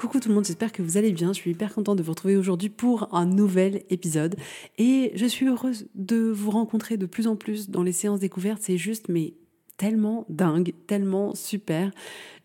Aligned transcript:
Coucou 0.00 0.18
tout 0.18 0.30
le 0.30 0.34
monde, 0.34 0.46
j'espère 0.46 0.72
que 0.72 0.80
vous 0.80 0.96
allez 0.96 1.12
bien. 1.12 1.34
Je 1.34 1.40
suis 1.40 1.50
hyper 1.50 1.74
contente 1.74 1.98
de 1.98 2.02
vous 2.02 2.12
retrouver 2.12 2.38
aujourd'hui 2.38 2.70
pour 2.70 3.14
un 3.14 3.26
nouvel 3.26 3.82
épisode. 3.90 4.34
Et 4.78 5.12
je 5.14 5.26
suis 5.26 5.46
heureuse 5.46 5.88
de 5.94 6.30
vous 6.30 6.50
rencontrer 6.50 6.96
de 6.96 7.04
plus 7.04 7.26
en 7.26 7.36
plus 7.36 7.68
dans 7.68 7.82
les 7.82 7.92
séances 7.92 8.18
découvertes. 8.18 8.62
C'est 8.62 8.78
juste, 8.78 9.10
mais 9.10 9.34
tellement 9.76 10.24
dingue, 10.30 10.72
tellement 10.86 11.34
super. 11.34 11.90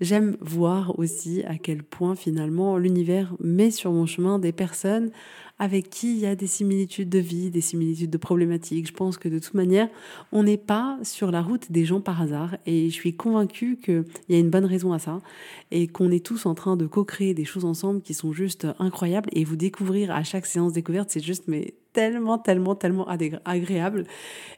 J'aime 0.02 0.36
voir 0.42 1.00
aussi 1.00 1.44
à 1.44 1.58
quel 1.58 1.82
point 1.82 2.16
finalement 2.16 2.78
l'univers 2.78 3.34
met 3.40 3.72
sur 3.72 3.94
mon 3.94 4.06
chemin 4.06 4.38
des 4.38 4.52
personnes 4.52 5.12
avec 5.58 5.90
qui 5.90 6.14
il 6.14 6.20
y 6.20 6.26
a 6.26 6.36
des 6.36 6.48
similitudes 6.48 7.10
de 7.10 7.20
vie, 7.20 7.50
des 7.50 7.62
similitudes 7.62 8.10
de 8.10 8.18
problématiques. 8.18 8.88
Je 8.88 8.94
pense 8.94 9.18
que 9.18 9.30
de 9.30 9.40
toute 9.40 9.54
manière, 9.54 9.88
on 10.32 10.44
n'est 10.44 10.58
pas 10.58 10.98
sur 11.04 11.32
la 11.32 11.42
route 11.42 11.72
des 11.72 11.86
gens 11.86 12.02
par 12.02 12.22
hasard. 12.22 12.58
Et 12.66 12.90
je 12.90 12.94
suis 12.94 13.16
convaincue 13.16 13.78
qu'il 13.78 14.04
y 14.30 14.36
a 14.36 14.40
une 14.40 14.50
bonne 14.50 14.66
raison 14.66 14.92
à 14.92 15.00
ça. 15.00 15.22
Et 15.72 15.88
qu'on 15.88 16.12
est 16.12 16.26
tous 16.26 16.46
en 16.46 16.56
train 16.56 16.76
de 16.76 16.88
co-créer 16.88 17.34
des 17.34 17.46
choses 17.46 17.66
ensemble 17.66 18.02
qui 18.02 18.14
sont 18.14 18.34
juste 18.34 18.68
incroyables. 18.80 19.30
Et 19.34 19.44
vous 19.46 19.56
découvrir 19.56 20.12
à 20.12 20.24
chaque 20.24 20.46
séance 20.46 20.74
découverte, 20.74 21.10
c'est 21.10 21.24
juste 21.24 21.46
mais 21.48 21.74
tellement, 21.96 22.38
tellement, 22.38 22.76
tellement 22.76 23.08
agréable. 23.46 24.06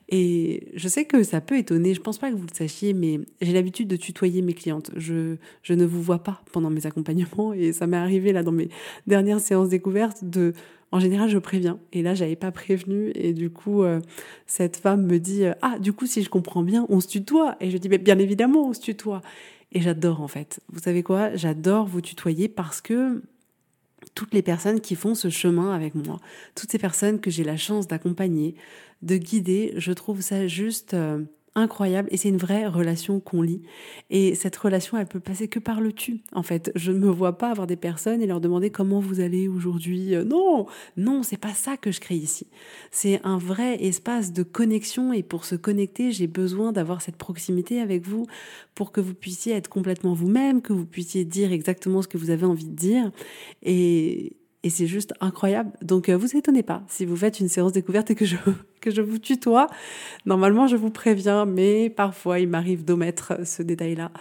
Et 0.10 0.70
je 0.74 0.88
sais 0.88 1.06
que 1.06 1.22
ça 1.24 1.40
peut 1.40 1.58
étonner, 1.58 1.94
je 1.94 2.02
pense 2.02 2.18
pas 2.18 2.32
que 2.32 2.36
vous 2.36 2.48
le 2.50 2.54
sachiez, 2.54 2.94
mais 2.94 3.20
j'ai 3.42 3.54
l'habitude 3.54 3.88
de 3.88 3.96
tutoyer 3.96 4.42
mes 4.42 4.54
clientes. 4.54 4.90
Je, 4.96 5.36
je 5.62 5.74
ne 5.74 5.86
vous 5.86 6.02
vois 6.02 6.24
pas 6.24 6.42
pendant 6.52 6.70
mes 6.70 6.86
accompagnements 6.88 7.54
et 7.54 7.74
ça 7.74 7.86
m'est 7.88 7.98
arrivé 7.98 8.34
là 8.34 8.42
dans 8.42 8.52
mes 8.52 8.70
dernières 9.06 9.40
séances 9.40 9.70
découvertes 9.70 10.24
de 10.24 10.54
en 10.94 11.02
général, 11.02 11.30
je 11.30 11.38
préviens. 11.38 11.80
Et 11.92 12.02
là, 12.02 12.16
j'avais 12.16 12.38
pas 12.38 12.50
prévenu. 12.50 13.12
Et 13.14 13.34
du 13.34 13.50
coup, 13.50 13.84
euh, 13.84 14.00
cette 14.46 14.78
femme 14.78 15.06
me 15.06 15.20
dit 15.20 15.44
euh, 15.44 15.52
Ah, 15.62 15.78
du 15.80 15.92
coup, 15.92 16.06
si 16.06 16.24
je 16.24 16.30
comprends 16.30 16.64
bien, 16.64 16.86
on 16.88 17.02
se 17.02 17.10
tutoie. 17.10 17.58
Et 17.60 17.70
je 17.70 17.78
dis 17.78 17.90
Mais 17.90 17.98
bien 17.98 18.18
évidemment, 18.20 18.70
on 18.70 18.74
se 18.74 18.80
tutoie. 18.80 19.22
Et 19.74 19.82
j'adore, 19.82 20.22
en 20.22 20.30
fait. 20.30 20.62
Vous 20.70 20.80
savez 20.80 21.04
quoi? 21.04 21.36
J'adore 21.36 21.88
vous 21.88 22.00
tutoyer 22.00 22.48
parce 22.48 22.80
que 22.80 23.22
toutes 24.18 24.34
les 24.34 24.42
personnes 24.42 24.82
qui 24.82 24.96
font 24.96 25.14
ce 25.14 25.30
chemin 25.30 25.76
avec 25.76 25.94
moi, 25.94 26.20
toutes 26.56 26.72
ces 26.72 26.80
personnes 26.80 27.20
que 27.22 27.30
j'ai 27.30 27.44
la 27.44 27.56
chance 27.56 27.88
d'accompagner, 27.88 28.56
de 29.04 29.16
guider, 29.16 29.76
je 29.78 29.92
trouve 29.92 30.22
ça 30.22 30.48
juste. 30.48 30.96
Euh, 30.96 31.24
incroyable 31.58 32.08
et 32.12 32.18
c'est 32.18 32.30
une 32.30 32.38
vraie 32.38 32.68
relation 32.68 33.20
qu'on 33.20 33.42
lit. 33.42 33.64
Et 34.10 34.36
cette 34.36 34.56
relation, 34.56 34.98
elle 34.98 35.08
peut 35.08 35.20
passer 35.20 35.48
que 35.48 35.60
par 35.60 35.82
le 35.82 35.92
tu. 35.92 36.22
En 36.32 36.44
fait, 36.44 36.72
je 36.76 36.92
ne 36.92 37.00
me 37.00 37.10
vois 37.10 37.38
pas 37.38 37.50
avoir 37.50 37.68
des 37.68 37.76
personnes 37.76 38.22
et 38.22 38.28
leur 38.28 38.40
demander 38.40 38.70
comment 38.70 39.00
vous 39.00 39.20
allez 39.20 39.48
aujourd'hui. 39.48 40.16
Euh, 40.16 40.24
non, 40.24 40.68
non, 40.96 41.24
c'est 41.24 41.38
pas 41.38 41.54
ça 41.54 41.76
que 41.76 41.92
je 41.92 42.00
crée 42.00 42.16
ici. 42.16 42.48
C'est 42.92 43.20
un 43.24 43.38
vrai 43.38 43.84
espace 43.84 44.32
de 44.32 44.44
connexion 44.44 45.12
et 45.12 45.24
pour 45.24 45.46
se 45.46 45.56
connecter, 45.56 46.12
j'ai 46.12 46.28
besoin 46.28 46.72
d'avoir 46.72 47.02
cette 47.02 47.18
proximité 47.18 47.82
avec 47.82 48.08
vous 48.08 48.28
pour 48.76 48.92
que 48.92 49.02
vous 49.02 49.16
puissiez 49.16 49.54
être 49.54 49.70
complètement 49.70 50.14
vous-même, 50.14 50.62
que 50.62 50.74
vous 50.74 50.86
puissiez 50.86 51.26
dire 51.26 51.52
exactement 51.52 52.02
ce 52.02 52.08
que 52.08 52.18
vous 52.18 52.30
avez 52.30 52.46
envie 52.46 52.68
de 52.68 52.76
dire. 52.76 53.12
Et, 53.64 54.38
et 54.68 54.70
c'est 54.70 54.86
juste 54.86 55.14
incroyable. 55.22 55.72
Donc 55.82 56.10
euh, 56.10 56.18
vous 56.18 56.36
étonnez 56.36 56.62
pas 56.62 56.84
si 56.90 57.06
vous 57.06 57.16
faites 57.16 57.40
une 57.40 57.48
séance 57.48 57.72
découverte 57.72 58.12
et 58.12 58.16
que 58.16 58.26
je, 58.26 58.36
que 58.82 58.92
je 58.92 59.02
vous 59.02 59.18
tutoie. 59.18 59.68
Normalement, 60.26 60.68
je 60.68 60.76
vous 60.76 60.90
préviens, 60.90 61.46
mais 61.46 61.90
parfois 61.90 62.42
il 62.42 62.50
m'arrive 62.50 62.84
d'omettre 62.84 63.48
ce 63.48 63.64
détail-là. 63.64 64.12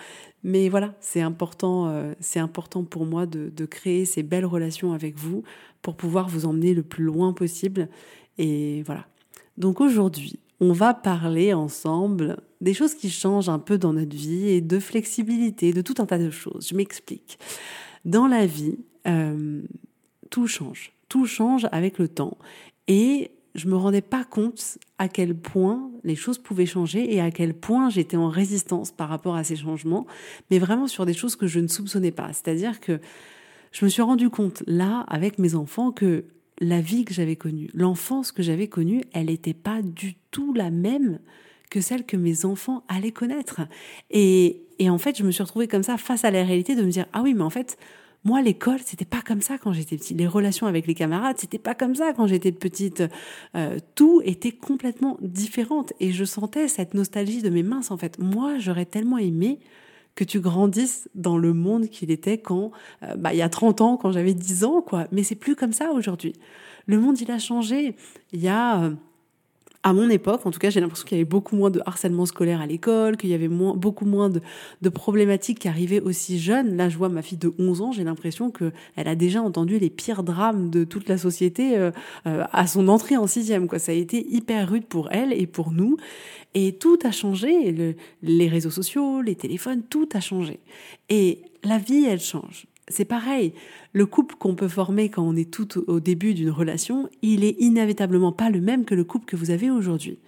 Mais 0.44 0.68
voilà, 0.68 0.94
c'est 1.00 1.20
important, 1.20 1.88
euh, 1.88 2.12
important 2.36 2.84
pour 2.84 3.06
moi 3.06 3.26
de, 3.26 3.48
de 3.48 3.64
créer 3.66 4.04
ces 4.04 4.22
belles 4.22 4.46
relations 4.46 4.92
avec 4.92 5.16
vous 5.16 5.42
pour 5.82 5.96
pouvoir 5.96 6.28
vous 6.28 6.46
emmener 6.46 6.74
le 6.74 6.84
plus 6.84 7.02
loin 7.02 7.32
possible. 7.32 7.88
Et 8.38 8.84
voilà. 8.84 9.04
Donc 9.58 9.80
aujourd'hui, 9.80 10.38
on 10.60 10.72
va 10.72 10.94
parler 10.94 11.54
ensemble 11.54 12.36
des 12.60 12.72
choses 12.72 12.94
qui 12.94 13.10
changent 13.10 13.48
un 13.48 13.58
peu 13.58 13.78
dans 13.78 13.94
notre 13.94 14.14
vie 14.14 14.50
et 14.50 14.60
de 14.60 14.78
flexibilité, 14.78 15.72
de 15.72 15.82
tout 15.82 15.96
un 15.98 16.06
tas 16.06 16.18
de 16.18 16.30
choses. 16.30 16.68
Je 16.70 16.76
m'explique. 16.76 17.36
Dans 18.04 18.28
la 18.28 18.46
vie, 18.46 18.78
euh, 19.08 19.62
tout 20.36 20.48
change. 20.48 20.92
Tout 21.08 21.24
change 21.24 21.66
avec 21.72 21.98
le 21.98 22.08
temps. 22.08 22.36
Et 22.88 23.30
je 23.54 23.68
me 23.68 23.74
rendais 23.74 24.02
pas 24.02 24.22
compte 24.22 24.76
à 24.98 25.08
quel 25.08 25.34
point 25.34 25.90
les 26.04 26.14
choses 26.14 26.36
pouvaient 26.36 26.66
changer 26.66 27.14
et 27.14 27.22
à 27.22 27.30
quel 27.30 27.54
point 27.54 27.88
j'étais 27.88 28.18
en 28.18 28.28
résistance 28.28 28.92
par 28.92 29.08
rapport 29.08 29.34
à 29.34 29.44
ces 29.44 29.56
changements, 29.56 30.06
mais 30.50 30.58
vraiment 30.58 30.88
sur 30.88 31.06
des 31.06 31.14
choses 31.14 31.36
que 31.36 31.46
je 31.46 31.58
ne 31.58 31.68
soupçonnais 31.68 32.10
pas. 32.10 32.34
C'est-à-dire 32.34 32.80
que 32.80 33.00
je 33.72 33.86
me 33.86 33.88
suis 33.88 34.02
rendu 34.02 34.28
compte 34.28 34.62
là, 34.66 35.06
avec 35.08 35.38
mes 35.38 35.54
enfants, 35.54 35.90
que 35.90 36.26
la 36.60 36.82
vie 36.82 37.06
que 37.06 37.14
j'avais 37.14 37.36
connue, 37.36 37.70
l'enfance 37.72 38.30
que 38.30 38.42
j'avais 38.42 38.68
connue, 38.68 39.04
elle 39.14 39.26
n'était 39.26 39.54
pas 39.54 39.80
du 39.80 40.16
tout 40.32 40.52
la 40.52 40.68
même 40.70 41.18
que 41.70 41.80
celle 41.80 42.04
que 42.04 42.18
mes 42.18 42.44
enfants 42.44 42.84
allaient 42.88 43.10
connaître. 43.10 43.62
Et, 44.10 44.66
et 44.78 44.90
en 44.90 44.98
fait, 44.98 45.16
je 45.16 45.24
me 45.24 45.30
suis 45.30 45.42
retrouvée 45.42 45.66
comme 45.66 45.82
ça 45.82 45.96
face 45.96 46.26
à 46.26 46.30
la 46.30 46.44
réalité 46.44 46.74
de 46.74 46.82
me 46.82 46.90
dire, 46.90 47.06
ah 47.14 47.22
oui, 47.22 47.32
mais 47.32 47.42
en 47.42 47.48
fait, 47.48 47.78
moi, 48.26 48.42
l'école, 48.42 48.80
c'était 48.84 49.04
pas 49.04 49.22
comme 49.22 49.40
ça 49.40 49.56
quand 49.56 49.72
j'étais 49.72 49.96
petite. 49.96 50.18
Les 50.18 50.26
relations 50.26 50.66
avec 50.66 50.88
les 50.88 50.94
camarades, 50.94 51.36
c'était 51.38 51.60
pas 51.60 51.76
comme 51.76 51.94
ça 51.94 52.12
quand 52.12 52.26
j'étais 52.26 52.50
petite. 52.50 53.04
Euh, 53.54 53.78
tout 53.94 54.20
était 54.24 54.50
complètement 54.50 55.16
différent 55.20 55.86
et 56.00 56.10
je 56.10 56.24
sentais 56.24 56.66
cette 56.66 56.92
nostalgie 56.92 57.40
de 57.40 57.50
mes 57.50 57.62
mains. 57.62 57.82
En 57.88 57.96
fait, 57.96 58.18
moi, 58.18 58.58
j'aurais 58.58 58.84
tellement 58.84 59.18
aimé 59.18 59.60
que 60.16 60.24
tu 60.24 60.40
grandisses 60.40 61.08
dans 61.14 61.38
le 61.38 61.52
monde 61.52 61.86
qu'il 61.86 62.10
était 62.10 62.38
quand, 62.38 62.72
euh, 63.04 63.14
bah, 63.14 63.32
il 63.32 63.36
y 63.36 63.42
a 63.42 63.48
30 63.48 63.80
ans, 63.80 63.96
quand 63.96 64.10
j'avais 64.10 64.34
10 64.34 64.64
ans, 64.64 64.82
quoi. 64.82 65.06
Mais 65.12 65.22
c'est 65.22 65.36
plus 65.36 65.54
comme 65.54 65.72
ça 65.72 65.92
aujourd'hui. 65.92 66.32
Le 66.86 66.98
monde, 66.98 67.20
il 67.20 67.30
a 67.30 67.38
changé. 67.38 67.94
Il 68.32 68.40
y 68.40 68.48
a 68.48 68.82
euh, 68.82 68.94
à 69.86 69.92
mon 69.92 70.10
époque, 70.10 70.44
en 70.46 70.50
tout 70.50 70.58
cas, 70.58 70.68
j'ai 70.68 70.80
l'impression 70.80 71.06
qu'il 71.06 71.16
y 71.16 71.20
avait 71.20 71.30
beaucoup 71.30 71.54
moins 71.54 71.70
de 71.70 71.80
harcèlement 71.86 72.26
scolaire 72.26 72.60
à 72.60 72.66
l'école, 72.66 73.16
qu'il 73.16 73.30
y 73.30 73.34
avait 73.34 73.46
beaucoup 73.46 74.04
moins 74.04 74.28
de, 74.28 74.88
problématiques 74.88 75.60
qui 75.60 75.68
arrivaient 75.68 76.00
aussi 76.00 76.40
jeunes. 76.40 76.76
Là, 76.76 76.88
je 76.88 76.98
vois 76.98 77.08
ma 77.08 77.22
fille 77.22 77.38
de 77.38 77.52
11 77.56 77.82
ans, 77.82 77.92
j'ai 77.92 78.02
l'impression 78.02 78.50
qu'elle 78.50 78.72
a 78.96 79.14
déjà 79.14 79.40
entendu 79.40 79.78
les 79.78 79.88
pires 79.88 80.24
drames 80.24 80.70
de 80.70 80.82
toute 80.82 81.08
la 81.08 81.18
société 81.18 81.78
euh, 81.78 81.92
euh, 82.26 82.42
à 82.52 82.66
son 82.66 82.88
entrée 82.88 83.16
en 83.16 83.28
sixième. 83.28 83.68
Quoi. 83.68 83.78
Ça 83.78 83.92
a 83.92 83.94
été 83.94 84.26
hyper 84.28 84.68
rude 84.68 84.86
pour 84.86 85.12
elle 85.12 85.32
et 85.32 85.46
pour 85.46 85.70
nous. 85.70 85.98
Et 86.54 86.72
tout 86.72 86.98
a 87.04 87.12
changé. 87.12 87.70
Le, 87.70 87.94
les 88.24 88.48
réseaux 88.48 88.70
sociaux, 88.70 89.22
les 89.22 89.36
téléphones, 89.36 89.84
tout 89.88 90.08
a 90.14 90.20
changé. 90.20 90.58
Et 91.10 91.42
la 91.62 91.78
vie, 91.78 92.06
elle 92.06 92.18
change 92.18 92.66
c'est 92.88 93.04
pareil. 93.04 93.52
Le 93.92 94.06
couple 94.06 94.36
qu'on 94.36 94.54
peut 94.54 94.68
former 94.68 95.08
quand 95.08 95.22
on 95.22 95.36
est 95.36 95.50
tout 95.50 95.82
au 95.88 96.00
début 96.00 96.34
d'une 96.34 96.50
relation, 96.50 97.08
il 97.22 97.44
est 97.44 97.56
inévitablement 97.58 98.32
pas 98.32 98.50
le 98.50 98.60
même 98.60 98.84
que 98.84 98.94
le 98.94 99.04
couple 99.04 99.26
que 99.26 99.36
vous 99.36 99.50
avez 99.50 99.70
aujourd'hui. 99.70 100.18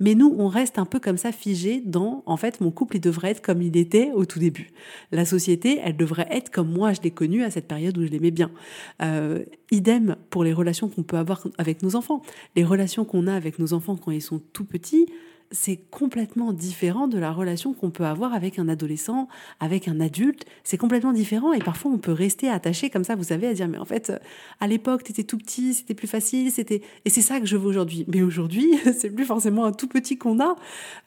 Mais 0.00 0.14
nous, 0.14 0.34
on 0.38 0.48
reste 0.48 0.78
un 0.78 0.84
peu 0.84 0.98
comme 0.98 1.16
ça 1.16 1.32
figé 1.32 1.80
dans, 1.84 2.22
en 2.26 2.36
fait, 2.36 2.60
mon 2.60 2.70
couple, 2.70 2.96
il 2.96 3.00
devrait 3.00 3.30
être 3.30 3.42
comme 3.42 3.62
il 3.62 3.76
était 3.76 4.10
au 4.12 4.24
tout 4.24 4.38
début. 4.38 4.70
La 5.12 5.24
société, 5.24 5.80
elle 5.84 5.96
devrait 5.96 6.26
être 6.30 6.50
comme 6.50 6.72
moi, 6.72 6.92
je 6.92 7.00
l'ai 7.02 7.10
connue 7.10 7.44
à 7.44 7.50
cette 7.50 7.68
période 7.68 7.96
où 7.98 8.04
je 8.04 8.10
l'aimais 8.10 8.30
bien. 8.30 8.50
Euh, 9.02 9.44
idem 9.70 10.16
pour 10.30 10.44
les 10.44 10.52
relations 10.52 10.88
qu'on 10.88 11.02
peut 11.02 11.18
avoir 11.18 11.46
avec 11.58 11.82
nos 11.82 11.94
enfants. 11.94 12.22
Les 12.56 12.64
relations 12.64 13.04
qu'on 13.04 13.26
a 13.26 13.34
avec 13.34 13.58
nos 13.58 13.74
enfants 13.74 13.96
quand 13.96 14.10
ils 14.10 14.22
sont 14.22 14.40
tout 14.52 14.64
petits, 14.64 15.06
c'est 15.52 15.76
complètement 15.90 16.52
différent 16.52 17.06
de 17.06 17.18
la 17.18 17.30
relation 17.30 17.74
qu'on 17.74 17.90
peut 17.90 18.04
avoir 18.04 18.32
avec 18.32 18.58
un 18.58 18.68
adolescent, 18.68 19.28
avec 19.60 19.86
un 19.86 20.00
adulte. 20.00 20.46
C'est 20.64 20.78
complètement 20.78 21.12
différent 21.12 21.52
et 21.52 21.58
parfois 21.58 21.92
on 21.92 21.98
peut 21.98 22.12
rester 22.12 22.48
attaché 22.48 22.90
comme 22.90 23.04
ça, 23.04 23.14
vous 23.14 23.24
savez, 23.24 23.46
à 23.46 23.52
dire 23.52 23.68
mais 23.68 23.78
en 23.78 23.84
fait, 23.84 24.12
à 24.60 24.66
l'époque, 24.66 25.04
tu 25.04 25.12
étais 25.12 25.24
tout 25.24 25.38
petit, 25.38 25.74
c'était 25.74 25.94
plus 25.94 26.08
facile, 26.08 26.50
c'était 26.50 26.82
et 27.04 27.10
c'est 27.10 27.20
ça 27.20 27.38
que 27.38 27.46
je 27.46 27.56
veux 27.56 27.66
aujourd'hui. 27.66 28.04
Mais 28.08 28.22
aujourd'hui, 28.22 28.74
c'est 28.98 29.10
plus 29.10 29.26
forcément 29.26 29.64
un 29.64 29.72
tout 29.72 29.88
petit 29.88 30.16
qu'on 30.16 30.40
a. 30.40 30.56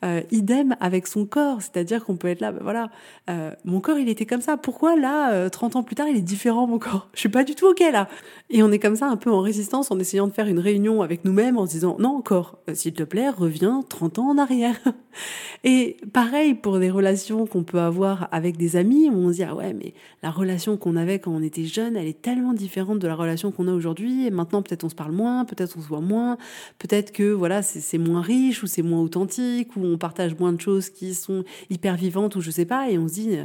Euh, 0.03 0.21
idem 0.31 0.75
avec 0.79 1.07
son 1.07 1.25
corps, 1.25 1.61
c'est-à-dire 1.61 2.05
qu'on 2.05 2.15
peut 2.15 2.27
être 2.27 2.41
là, 2.41 2.51
ben 2.51 2.59
voilà, 2.61 2.89
euh, 3.29 3.51
mon 3.65 3.79
corps 3.79 3.97
il 3.97 4.09
était 4.09 4.25
comme 4.25 4.41
ça. 4.41 4.57
Pourquoi 4.57 4.95
là, 4.95 5.49
30 5.49 5.75
euh, 5.75 5.79
ans 5.79 5.83
plus 5.83 5.95
tard, 5.95 6.07
il 6.07 6.17
est 6.17 6.21
différent 6.21 6.67
mon 6.67 6.77
corps? 6.77 7.09
Je 7.13 7.19
suis 7.19 7.29
pas 7.29 7.43
du 7.43 7.55
tout 7.55 7.65
ok 7.67 7.79
là. 7.91 8.07
Et 8.51 8.61
on 8.61 8.71
est 8.71 8.79
comme 8.79 8.95
ça 8.95 9.07
un 9.07 9.17
peu 9.17 9.31
en 9.31 9.41
résistance 9.41 9.89
en 9.89 9.99
essayant 9.99 10.27
de 10.27 10.33
faire 10.33 10.47
une 10.47 10.59
réunion 10.59 11.01
avec 11.01 11.25
nous-mêmes 11.25 11.57
en 11.57 11.65
se 11.65 11.71
disant 11.71 11.95
non 11.99 12.15
encore, 12.15 12.59
s'il 12.73 12.93
te 12.93 13.03
plaît, 13.03 13.29
reviens 13.29 13.83
30 13.89 14.19
ans 14.19 14.34
arrière. 14.37 14.79
Et 15.63 15.97
pareil 16.13 16.53
pour 16.53 16.79
des 16.79 16.91
relations 16.91 17.47
qu'on 17.47 17.63
peut 17.63 17.79
avoir 17.79 18.27
avec 18.31 18.57
des 18.57 18.75
amis, 18.75 19.09
où 19.09 19.15
on 19.15 19.29
se 19.29 19.37
dit 19.37 19.43
ah 19.43 19.55
ouais 19.55 19.73
mais 19.73 19.93
la 20.21 20.29
relation 20.29 20.77
qu'on 20.77 20.95
avait 20.95 21.19
quand 21.19 21.31
on 21.31 21.41
était 21.41 21.65
jeune, 21.65 21.95
elle 21.95 22.07
est 22.07 22.21
tellement 22.21 22.53
différente 22.53 22.99
de 22.99 23.07
la 23.07 23.15
relation 23.15 23.51
qu'on 23.51 23.67
a 23.67 23.73
aujourd'hui. 23.73 24.27
Et 24.27 24.31
maintenant 24.31 24.61
peut-être 24.61 24.83
on 24.83 24.89
se 24.89 24.95
parle 24.95 25.13
moins, 25.13 25.45
peut-être 25.45 25.75
on 25.77 25.81
se 25.81 25.87
voit 25.87 26.01
moins, 26.01 26.37
peut-être 26.77 27.11
que 27.11 27.31
voilà 27.31 27.61
c'est 27.61 27.97
moins 27.97 28.21
riche 28.21 28.63
ou 28.63 28.67
c'est 28.67 28.83
moins 28.83 29.01
authentique 29.01 29.75
ou 29.75 29.85
on 29.85 29.97
partage 29.97 30.37
moins 30.37 30.53
de 30.53 30.61
choses 30.61 30.89
qui 30.89 31.15
sont 31.15 31.43
hyper 31.69 31.95
vivantes 31.95 32.35
ou 32.35 32.41
je 32.41 32.51
sais 32.51 32.65
pas. 32.65 32.89
Et 32.89 32.97
on 32.97 33.07
se 33.07 33.13
dit 33.13 33.37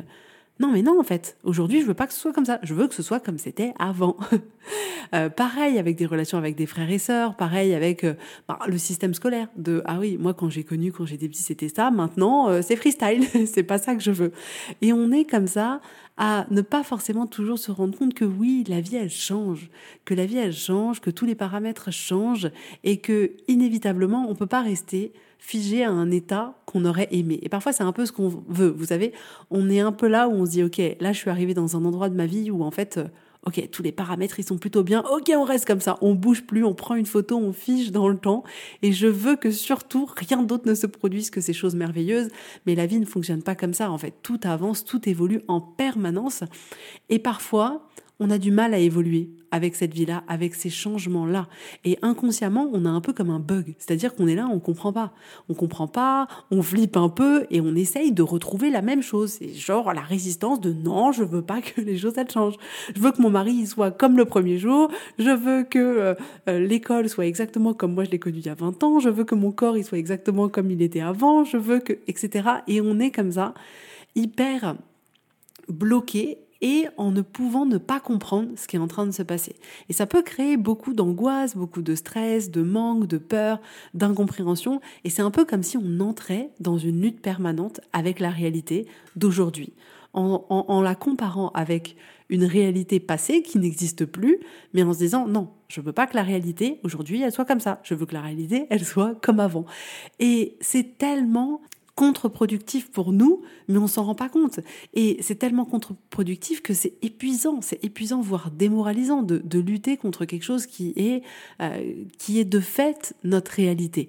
non, 0.61 0.71
mais 0.71 0.83
non, 0.83 1.01
en 1.01 1.03
fait, 1.03 1.39
aujourd'hui, 1.43 1.81
je 1.81 1.87
veux 1.87 1.95
pas 1.95 2.07
que 2.07 2.13
ce 2.13 2.21
soit 2.21 2.35
comme 2.35 2.45
ça. 2.45 2.59
Je 2.63 2.75
veux 2.75 2.87
que 2.87 2.95
ce 2.95 3.03
soit 3.03 3.19
comme 3.19 3.39
c'était 3.39 3.73
avant. 3.79 4.19
euh, 5.15 5.31
pareil 5.31 5.79
avec 5.79 5.97
des 5.97 6.05
relations 6.05 6.37
avec 6.37 6.55
des 6.55 6.67
frères 6.67 6.91
et 6.91 6.99
sœurs, 6.99 7.35
pareil 7.35 7.73
avec 7.73 8.05
euh, 8.05 8.13
bah, 8.47 8.59
le 8.67 8.77
système 8.77 9.15
scolaire. 9.15 9.49
De 9.57 9.83
ah 9.87 9.99
oui, 9.99 10.19
moi 10.21 10.35
quand 10.35 10.51
j'ai 10.51 10.63
connu, 10.63 10.93
quand 10.93 11.07
j'étais 11.07 11.29
petit, 11.29 11.43
c'était 11.43 11.71
ça. 11.71 11.91
Maintenant, 11.91 12.51
euh, 12.51 12.61
c'est 12.61 12.77
freestyle. 12.77 13.25
c'est 13.47 13.63
pas 13.63 13.79
ça 13.79 13.95
que 13.95 14.03
je 14.03 14.11
veux. 14.11 14.33
Et 14.83 14.93
on 14.93 15.11
est 15.13 15.25
comme 15.25 15.47
ça 15.47 15.81
à 16.19 16.47
ne 16.51 16.61
pas 16.61 16.83
forcément 16.83 17.27
toujours 17.27 17.59
se 17.59 17.71
rendre 17.71 17.97
compte 17.97 18.13
que 18.13 18.27
oui, 18.27 18.63
la 18.69 18.83
vie 18.83 18.97
elle 18.97 19.09
change, 19.09 19.71
que 20.05 20.13
la 20.13 20.27
vie 20.27 20.37
elle 20.37 20.53
change, 20.53 21.01
que 21.01 21.09
tous 21.09 21.25
les 21.25 21.35
paramètres 21.35 21.91
changent 21.91 22.51
et 22.85 22.99
que 22.99 23.33
inévitablement 23.49 24.27
on 24.29 24.35
peut 24.35 24.45
pas 24.45 24.61
rester 24.61 25.15
figé 25.41 25.83
à 25.83 25.91
un 25.91 26.11
état 26.11 26.55
qu'on 26.67 26.85
aurait 26.85 27.09
aimé. 27.11 27.41
Et 27.43 27.49
parfois, 27.49 27.73
c'est 27.73 27.83
un 27.83 27.93
peu 27.93 28.07
ce 28.07 28.13
qu'on 28.13 28.29
veut. 28.49 28.69
Vous 28.69 28.87
savez, 28.87 29.13
on 29.51 29.69
est 29.69 29.81
un 29.81 29.91
peu 29.91 30.07
là 30.07 30.29
où 30.29 30.33
on 30.33 30.47
se 30.47 30.53
dit, 30.53 30.63
OK, 30.63 30.81
là, 31.01 31.13
je 31.13 31.19
suis 31.19 31.31
arrivé 31.31 31.55
dans 31.55 31.77
un 31.77 31.85
endroit 31.85 32.09
de 32.09 32.15
ma 32.15 32.27
vie 32.27 32.51
où, 32.51 32.63
en 32.63 32.71
fait, 32.71 32.99
euh, 32.99 33.05
OK, 33.47 33.71
tous 33.71 33.83
les 33.83 33.91
paramètres, 33.91 34.39
ils 34.39 34.45
sont 34.45 34.59
plutôt 34.59 34.83
bien. 34.83 35.03
OK, 35.11 35.33
on 35.35 35.45
reste 35.45 35.67
comme 35.67 35.81
ça. 35.81 35.97
On 36.03 36.15
bouge 36.15 36.43
plus, 36.43 36.63
on 36.63 36.75
prend 36.75 36.95
une 36.95 37.07
photo, 37.07 37.39
on 37.39 37.55
fiche 37.55 37.91
dans 37.91 38.07
le 38.07 38.19
temps. 38.19 38.45
Et 38.83 38.93
je 38.93 39.07
veux 39.07 39.35
que 39.35 39.51
surtout, 39.51 40.07
rien 40.15 40.43
d'autre 40.43 40.69
ne 40.69 40.75
se 40.75 40.87
produise 40.87 41.31
que 41.31 41.41
ces 41.41 41.55
choses 41.55 41.75
merveilleuses. 41.75 42.29
Mais 42.67 42.75
la 42.75 42.87
vie 42.87 43.01
ne 43.01 43.07
fonctionne 43.07 43.43
pas 43.43 43.55
comme 43.55 43.73
ça. 43.73 43.91
En 43.91 43.97
fait, 43.97 44.15
tout 44.23 44.41
avance, 44.43 44.85
tout 44.85 45.09
évolue 45.09 45.41
en 45.49 45.61
permanence. 45.63 46.45
Et 47.09 47.19
parfois, 47.19 47.89
on 48.21 48.31
a 48.31 48.39
du 48.39 48.51
mal 48.51 48.75
à 48.75 48.79
évoluer 48.79 49.31
avec 49.51 49.75
cette 49.75 49.95
vie-là, 49.95 50.23
avec 50.29 50.55
ces 50.55 50.71
changements-là. 50.71 51.49
Et 51.85 51.99
inconsciemment, 52.03 52.71
on 52.73 52.85
a 52.85 52.89
un 52.89 53.01
peu 53.01 53.13
comme 53.13 53.31
un 53.31 53.41
bug. 53.41 53.75
C'est-à-dire 53.79 54.15
qu'on 54.15 54.27
est 54.27 54.35
là, 54.35 54.47
on 54.51 54.61
comprend 54.61 54.93
pas. 54.93 55.13
On 55.49 55.55
comprend 55.55 55.89
pas, 55.89 56.29
on 56.51 56.63
flippe 56.63 56.97
un 56.97 57.09
peu 57.09 57.47
et 57.51 57.61
on 57.61 57.75
essaye 57.75 58.13
de 58.13 58.23
retrouver 58.23 58.71
la 58.71 58.83
même 58.83 59.03
chose. 59.03 59.31
C'est 59.33 59.53
genre 59.53 59.93
la 59.93 60.03
résistance 60.03 60.61
de 60.61 60.73
non, 60.73 61.13
je 61.13 61.25
veux 61.25 61.43
pas 61.43 61.61
que 61.63 61.81
les 61.81 61.97
choses 61.99 62.15
elles 62.17 62.31
changent. 62.31 62.59
Je 62.95 63.01
veux 63.01 63.11
que 63.11 63.21
mon 63.21 63.31
mari 63.31 63.67
soit 63.67 63.91
comme 63.91 64.17
le 64.17 64.25
premier 64.25 64.59
jour. 64.59 64.91
Je 65.19 65.31
veux 65.31 65.65
que 65.65 65.79
euh, 65.79 66.15
euh, 66.49 66.61
l'école 66.61 67.09
soit 67.09 67.27
exactement 67.27 67.75
comme 67.75 67.95
moi 67.95 68.05
je 68.05 68.11
l'ai 68.11 68.19
connue 68.19 68.39
il 68.39 68.47
y 68.47 68.51
a 68.51 68.55
20 68.55 68.83
ans. 68.85 69.01
Je 69.01 69.09
veux 69.09 69.25
que 69.25 69.35
mon 69.35 69.51
corps 69.51 69.77
il 69.77 69.85
soit 69.85 69.99
exactement 69.99 70.49
comme 70.49 70.71
il 70.71 70.83
était 70.83 71.01
avant. 71.01 71.45
Je 71.45 71.57
veux 71.57 71.81
que, 71.81 71.95
etc. 72.07 72.49
Et 72.69 72.81
on 72.81 72.99
est 73.01 73.11
comme 73.11 73.33
ça, 73.33 73.55
hyper 74.15 74.77
bloqué 75.69 76.39
et 76.63 76.87
en 76.97 77.11
ne 77.11 77.23
pouvant 77.23 77.67
ne 77.67 77.79
pas 77.79 78.01
comprendre 78.01 78.51
ce 78.57 78.67
qui 78.67 78.77
est 78.77 78.81
en 78.81 78.89
train 78.89 79.07
de 79.07 79.13
se 79.13 79.23
passer. 79.23 79.57
Et 79.89 79.93
ça 79.93 80.07
peut 80.07 80.23
créer 80.23 80.57
beaucoup 80.57 80.93
d'angoisse, 80.95 81.57
beaucoup 81.57 81.83
de 81.83 81.95
stress, 81.95 82.51
de 82.51 82.63
manque, 82.63 83.07
de 83.07 83.19
peur, 83.19 83.61
d'incompréhension, 83.95 84.81
et 85.05 85.11
c'est 85.11 85.23
un 85.23 85.31
peu 85.31 85.45
comme 85.45 85.63
si 85.63 85.77
on 85.77 86.01
entrait 86.01 86.51
dans 86.61 86.79
une 86.79 87.01
lutte 87.01 87.21
permanente 87.21 87.81
avec 87.93 88.21
la 88.21 88.31
réalité 88.31 88.87
d'aujourd'hui, 89.17 89.73
en, 90.13 90.45
en, 90.49 90.83
la 90.83 90.95
comparant 90.95 91.51
avec 91.51 91.97
une 92.29 92.45
réalité 92.45 93.01
passée 93.01 93.43
qui 93.43 93.59
n'existe 93.59 94.05
plus, 94.05 94.39
mais 94.73 94.83
en 94.83 94.93
se 94.93 94.99
disant 94.99 95.27
non, 95.27 95.49
je 95.69 95.81
veux 95.81 95.93
pas 95.93 96.07
que 96.07 96.17
la 96.17 96.23
réalité 96.23 96.79
aujourd'hui 96.83 97.23
elle 97.23 97.33
soit 97.33 97.45
comme 97.45 97.61
ça, 97.61 97.81
je 97.83 97.95
veux 97.95 98.07
que 98.07 98.15
la 98.15 98.21
réalité 98.21 98.67
elle 98.71 98.85
soit 98.85 99.15
comme 99.21 99.41
avant. 99.41 99.67
Et 100.19 100.57
c'est 100.61 100.99
tellement 100.99 101.61
contre-productif 102.01 102.91
pour 102.91 103.13
nous, 103.13 103.43
mais 103.69 103.77
on 103.77 103.87
s'en 103.87 104.05
rend 104.05 104.15
pas 104.15 104.31
compte. 104.31 104.61
Et 104.95 105.19
c'est 105.21 105.35
tellement 105.35 105.67
contre-productif 105.67 106.63
que 106.63 106.73
c'est 106.73 106.95
épuisant, 107.03 107.61
c'est 107.61 107.85
épuisant, 107.85 108.23
voire 108.23 108.51
démoralisant 108.51 109.21
de, 109.21 109.37
de, 109.45 109.59
lutter 109.59 109.99
contre 109.99 110.25
quelque 110.25 110.45
chose 110.45 110.65
qui 110.65 110.95
est, 110.97 111.23
euh, 111.61 111.93
qui 112.17 112.41
est 112.41 112.47
de 112.47 112.59
fait 112.59 113.15
notre 113.23 113.53
réalité. 113.53 114.09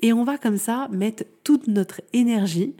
Et 0.00 0.12
on 0.12 0.24
va 0.24 0.36
comme 0.36 0.56
ça 0.56 0.88
mettre 0.90 1.22
toute 1.44 1.68
notre 1.68 2.00
énergie 2.12 2.74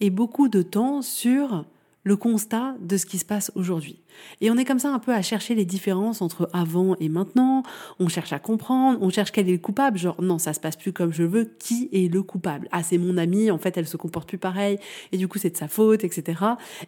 et 0.00 0.10
beaucoup 0.10 0.48
de 0.48 0.60
temps 0.60 1.00
sur 1.00 1.64
le 2.02 2.16
constat 2.18 2.76
de 2.82 2.98
ce 2.98 3.06
qui 3.06 3.16
se 3.16 3.24
passe 3.24 3.50
aujourd'hui. 3.54 4.02
Et 4.40 4.50
on 4.50 4.56
est 4.56 4.64
comme 4.64 4.78
ça 4.78 4.92
un 4.92 4.98
peu 4.98 5.12
à 5.12 5.22
chercher 5.22 5.54
les 5.54 5.64
différences 5.64 6.22
entre 6.22 6.48
avant 6.52 6.96
et 7.00 7.08
maintenant, 7.08 7.62
on 7.98 8.08
cherche 8.08 8.32
à 8.32 8.38
comprendre, 8.38 8.98
on 9.00 9.10
cherche 9.10 9.32
quel 9.32 9.48
est 9.48 9.52
le 9.52 9.58
coupable, 9.58 9.98
genre 9.98 10.20
non, 10.22 10.38
ça 10.38 10.52
se 10.52 10.60
passe 10.60 10.76
plus 10.76 10.92
comme 10.92 11.12
je 11.12 11.22
veux, 11.22 11.50
qui 11.58 11.88
est 11.92 12.12
le 12.12 12.22
coupable? 12.22 12.68
Ah, 12.72 12.82
c'est 12.82 12.98
mon 12.98 13.16
amie, 13.16 13.50
en 13.50 13.58
fait, 13.58 13.76
elle 13.76 13.86
se 13.86 13.96
comporte 13.96 14.28
plus 14.28 14.38
pareil, 14.38 14.78
et 15.12 15.16
du 15.16 15.28
coup, 15.28 15.38
c'est 15.38 15.50
de 15.50 15.56
sa 15.56 15.68
faute, 15.68 16.04
etc. 16.04 16.40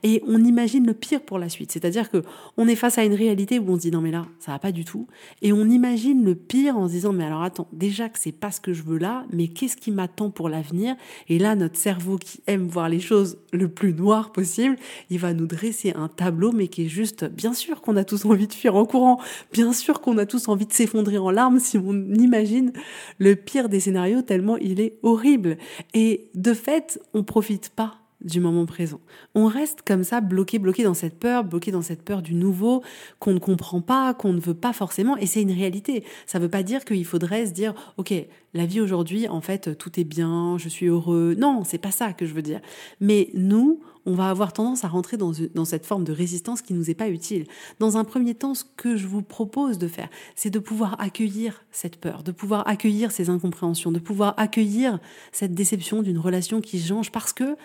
Et 0.02 0.22
on 0.26 0.44
imagine 0.44 0.86
le 0.86 0.94
pire 0.94 1.22
pour 1.22 1.38
la 1.38 1.48
suite, 1.48 1.72
c'est-à-dire 1.72 2.10
que 2.10 2.22
on 2.56 2.68
est 2.68 2.76
face 2.76 2.98
à 2.98 3.04
une 3.04 3.14
réalité 3.14 3.58
où 3.58 3.70
on 3.70 3.76
se 3.76 3.82
dit 3.82 3.90
non, 3.90 4.00
mais 4.00 4.10
là, 4.10 4.26
ça 4.38 4.52
va 4.52 4.58
pas 4.58 4.72
du 4.72 4.84
tout, 4.84 5.06
et 5.42 5.52
on 5.52 5.64
imagine 5.64 6.24
le 6.24 6.34
pire 6.34 6.76
en 6.76 6.86
se 6.86 6.92
disant 6.92 7.12
mais 7.12 7.24
alors 7.24 7.42
attends, 7.42 7.68
déjà 7.72 8.08
que 8.08 8.18
c'est 8.18 8.32
pas 8.32 8.50
ce 8.50 8.60
que 8.60 8.72
je 8.72 8.82
veux 8.82 8.98
là, 8.98 9.24
mais 9.32 9.48
qu'est-ce 9.48 9.76
qui 9.76 9.90
m'attend 9.90 10.30
pour 10.30 10.48
l'avenir? 10.48 10.96
Et 11.28 11.38
là, 11.38 11.54
notre 11.56 11.76
cerveau 11.76 12.18
qui 12.18 12.40
aime 12.46 12.66
voir 12.66 12.88
les 12.88 13.00
choses 13.00 13.38
le 13.52 13.68
plus 13.68 13.94
noir 13.94 14.32
possible, 14.32 14.76
il 15.10 15.18
va 15.18 15.34
nous 15.34 15.46
dresser 15.46 15.92
un 15.94 16.08
tableau, 16.08 16.52
mais 16.52 16.68
qui 16.68 16.84
est 16.84 16.88
juste, 16.88 17.17
bien 17.24 17.54
sûr 17.54 17.80
qu'on 17.80 17.96
a 17.96 18.04
tous 18.04 18.24
envie 18.24 18.46
de 18.46 18.52
fuir 18.52 18.76
en 18.76 18.84
courant, 18.84 19.20
bien 19.52 19.72
sûr 19.72 20.00
qu'on 20.00 20.18
a 20.18 20.26
tous 20.26 20.48
envie 20.48 20.66
de 20.66 20.72
s'effondrer 20.72 21.18
en 21.18 21.30
larmes 21.30 21.58
si 21.60 21.78
on 21.78 21.92
imagine 22.14 22.72
le 23.18 23.34
pire 23.36 23.68
des 23.68 23.80
scénarios 23.80 24.22
tellement 24.22 24.56
il 24.56 24.80
est 24.80 24.98
horrible. 25.02 25.58
Et 25.94 26.30
de 26.34 26.54
fait, 26.54 27.00
on 27.14 27.24
profite 27.24 27.70
pas 27.70 27.97
du 28.20 28.40
moment 28.40 28.66
présent. 28.66 29.00
On 29.34 29.46
reste 29.46 29.82
comme 29.86 30.02
ça 30.02 30.20
bloqué, 30.20 30.58
bloqué 30.58 30.82
dans 30.82 30.94
cette 30.94 31.18
peur, 31.18 31.44
bloqué 31.44 31.70
dans 31.70 31.82
cette 31.82 32.02
peur 32.02 32.20
du 32.20 32.34
nouveau 32.34 32.82
qu'on 33.20 33.32
ne 33.32 33.38
comprend 33.38 33.80
pas, 33.80 34.12
qu'on 34.14 34.32
ne 34.32 34.40
veut 34.40 34.54
pas 34.54 34.72
forcément, 34.72 35.16
et 35.16 35.26
c'est 35.26 35.42
une 35.42 35.52
réalité. 35.52 36.04
Ça 36.26 36.38
ne 36.38 36.44
veut 36.44 36.50
pas 36.50 36.62
dire 36.62 36.84
qu'il 36.84 37.04
faudrait 37.04 37.46
se 37.46 37.52
dire, 37.52 37.74
ok, 37.96 38.12
la 38.54 38.66
vie 38.66 38.80
aujourd'hui, 38.80 39.28
en 39.28 39.40
fait, 39.40 39.76
tout 39.78 40.00
est 40.00 40.04
bien, 40.04 40.56
je 40.58 40.68
suis 40.68 40.86
heureux. 40.86 41.36
Non, 41.38 41.62
c'est 41.64 41.78
pas 41.78 41.90
ça 41.90 42.12
que 42.12 42.26
je 42.26 42.34
veux 42.34 42.42
dire. 42.42 42.60
Mais 43.00 43.30
nous, 43.34 43.80
on 44.06 44.14
va 44.14 44.30
avoir 44.30 44.52
tendance 44.52 44.84
à 44.84 44.88
rentrer 44.88 45.16
dans, 45.16 45.32
dans 45.54 45.64
cette 45.64 45.86
forme 45.86 46.02
de 46.04 46.12
résistance 46.12 46.62
qui 46.62 46.72
nous 46.72 46.90
est 46.90 46.94
pas 46.94 47.10
utile. 47.10 47.44
Dans 47.78 47.98
un 47.98 48.04
premier 48.04 48.34
temps, 48.34 48.54
ce 48.54 48.64
que 48.76 48.96
je 48.96 49.06
vous 49.06 49.22
propose 49.22 49.78
de 49.78 49.86
faire, 49.86 50.08
c'est 50.34 50.50
de 50.50 50.58
pouvoir 50.58 51.00
accueillir 51.00 51.62
cette 51.70 51.96
peur, 52.00 52.22
de 52.22 52.32
pouvoir 52.32 52.66
accueillir 52.66 53.12
ces 53.12 53.28
incompréhensions, 53.28 53.92
de 53.92 53.98
pouvoir 53.98 54.34
accueillir 54.38 54.98
cette 55.30 55.54
déception 55.54 56.02
d'une 56.02 56.18
relation 56.18 56.60
qui 56.60 56.80
change 56.80 57.12
parce 57.12 57.32
que 57.32 57.56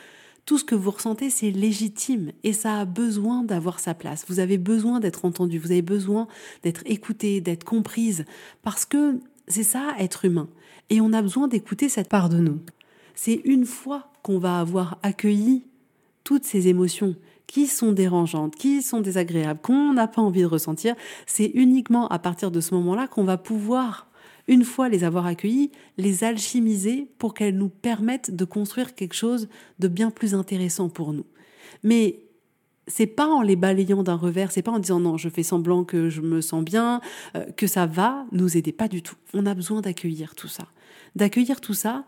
tout 0.45 0.57
ce 0.57 0.63
que 0.63 0.75
vous 0.75 0.91
ressentez, 0.91 1.29
c'est 1.29 1.51
légitime 1.51 2.31
et 2.43 2.53
ça 2.53 2.79
a 2.79 2.85
besoin 2.85 3.43
d'avoir 3.43 3.79
sa 3.79 3.93
place. 3.93 4.25
Vous 4.27 4.39
avez 4.39 4.57
besoin 4.57 4.99
d'être 4.99 5.25
entendu, 5.25 5.57
vous 5.57 5.71
avez 5.71 5.81
besoin 5.81 6.27
d'être 6.63 6.81
écouté, 6.85 7.39
d'être 7.39 7.63
comprise, 7.63 8.25
parce 8.61 8.85
que 8.85 9.19
c'est 9.47 9.63
ça, 9.63 9.93
être 9.99 10.25
humain. 10.25 10.49
Et 10.89 11.01
on 11.01 11.13
a 11.13 11.21
besoin 11.21 11.47
d'écouter 11.47 11.89
cette 11.89 12.09
part 12.09 12.29
de 12.29 12.37
nous. 12.37 12.59
C'est 13.15 13.41
une 13.45 13.65
fois 13.65 14.11
qu'on 14.21 14.39
va 14.39 14.59
avoir 14.59 14.99
accueilli 15.01 15.63
toutes 16.23 16.45
ces 16.45 16.67
émotions 16.67 17.15
qui 17.47 17.67
sont 17.67 17.91
dérangeantes, 17.91 18.55
qui 18.55 18.81
sont 18.81 19.01
désagréables, 19.01 19.61
qu'on 19.61 19.93
n'a 19.93 20.07
pas 20.07 20.21
envie 20.21 20.41
de 20.41 20.47
ressentir, 20.47 20.95
c'est 21.25 21.51
uniquement 21.53 22.07
à 22.07 22.19
partir 22.19 22.51
de 22.51 22.61
ce 22.61 22.73
moment-là 22.73 23.07
qu'on 23.07 23.25
va 23.25 23.37
pouvoir 23.37 24.07
une 24.47 24.63
fois 24.63 24.89
les 24.89 25.03
avoir 25.03 25.25
accueillis, 25.25 25.71
les 25.97 26.23
alchimiser 26.23 27.07
pour 27.17 27.33
qu'elles 27.33 27.57
nous 27.57 27.69
permettent 27.69 28.35
de 28.35 28.45
construire 28.45 28.95
quelque 28.95 29.15
chose 29.15 29.47
de 29.79 29.87
bien 29.87 30.11
plus 30.11 30.35
intéressant 30.35 30.89
pour 30.89 31.13
nous. 31.13 31.25
Mais 31.83 32.19
c'est 32.87 33.07
pas 33.07 33.27
en 33.27 33.41
les 33.41 33.55
balayant 33.55 34.03
d'un 34.03 34.15
revers, 34.15 34.51
c'est 34.51 34.61
pas 34.61 34.71
en 34.71 34.79
disant 34.79 34.99
non, 34.99 35.17
je 35.17 35.29
fais 35.29 35.43
semblant 35.43 35.83
que 35.83 36.09
je 36.09 36.21
me 36.21 36.41
sens 36.41 36.63
bien, 36.63 37.01
euh, 37.35 37.45
que 37.55 37.67
ça 37.67 37.85
va 37.85 38.25
nous 38.31 38.57
aider, 38.57 38.71
pas 38.71 38.87
du 38.87 39.01
tout. 39.01 39.15
On 39.33 39.45
a 39.45 39.53
besoin 39.53 39.81
d'accueillir 39.81 40.35
tout 40.35 40.49
ça. 40.49 40.67
D'accueillir 41.15 41.61
tout 41.61 41.73
ça 41.73 42.05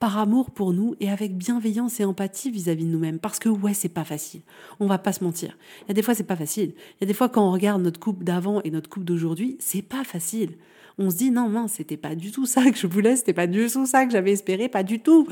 par 0.00 0.18
amour 0.18 0.50
pour 0.50 0.72
nous 0.72 0.96
et 0.98 1.10
avec 1.10 1.36
bienveillance 1.36 2.00
et 2.00 2.04
empathie 2.04 2.50
vis-à-vis 2.50 2.86
de 2.86 2.90
nous-mêmes. 2.90 3.18
Parce 3.18 3.38
que 3.38 3.50
ouais, 3.50 3.74
c'est 3.74 3.90
pas 3.90 4.04
facile. 4.04 4.40
On 4.80 4.86
va 4.86 4.98
pas 4.98 5.12
se 5.12 5.22
mentir. 5.22 5.56
Il 5.82 5.88
y 5.88 5.90
a 5.90 5.94
des 5.94 6.02
fois, 6.02 6.14
c'est 6.14 6.24
pas 6.24 6.36
facile. 6.36 6.72
Il 6.96 7.02
y 7.02 7.04
a 7.04 7.06
des 7.06 7.14
fois, 7.14 7.28
quand 7.28 7.46
on 7.46 7.52
regarde 7.52 7.82
notre 7.82 8.00
couple 8.00 8.24
d'avant 8.24 8.62
et 8.62 8.70
notre 8.70 8.88
couple 8.88 9.04
d'aujourd'hui, 9.04 9.56
c'est 9.60 9.82
pas 9.82 10.02
facile 10.02 10.56
On 10.98 11.10
se 11.10 11.16
dit 11.16 11.30
non, 11.30 11.48
non, 11.48 11.68
c'était 11.68 11.96
pas 11.96 12.14
du 12.14 12.30
tout 12.32 12.46
ça 12.46 12.70
que 12.70 12.76
je 12.76 12.86
voulais, 12.86 13.16
c'était 13.16 13.32
pas 13.32 13.46
du 13.46 13.66
tout 13.68 13.86
ça 13.86 14.06
que 14.06 14.12
j'avais 14.12 14.32
espéré, 14.32 14.68
pas 14.68 14.82
du 14.82 15.00
tout. 15.00 15.26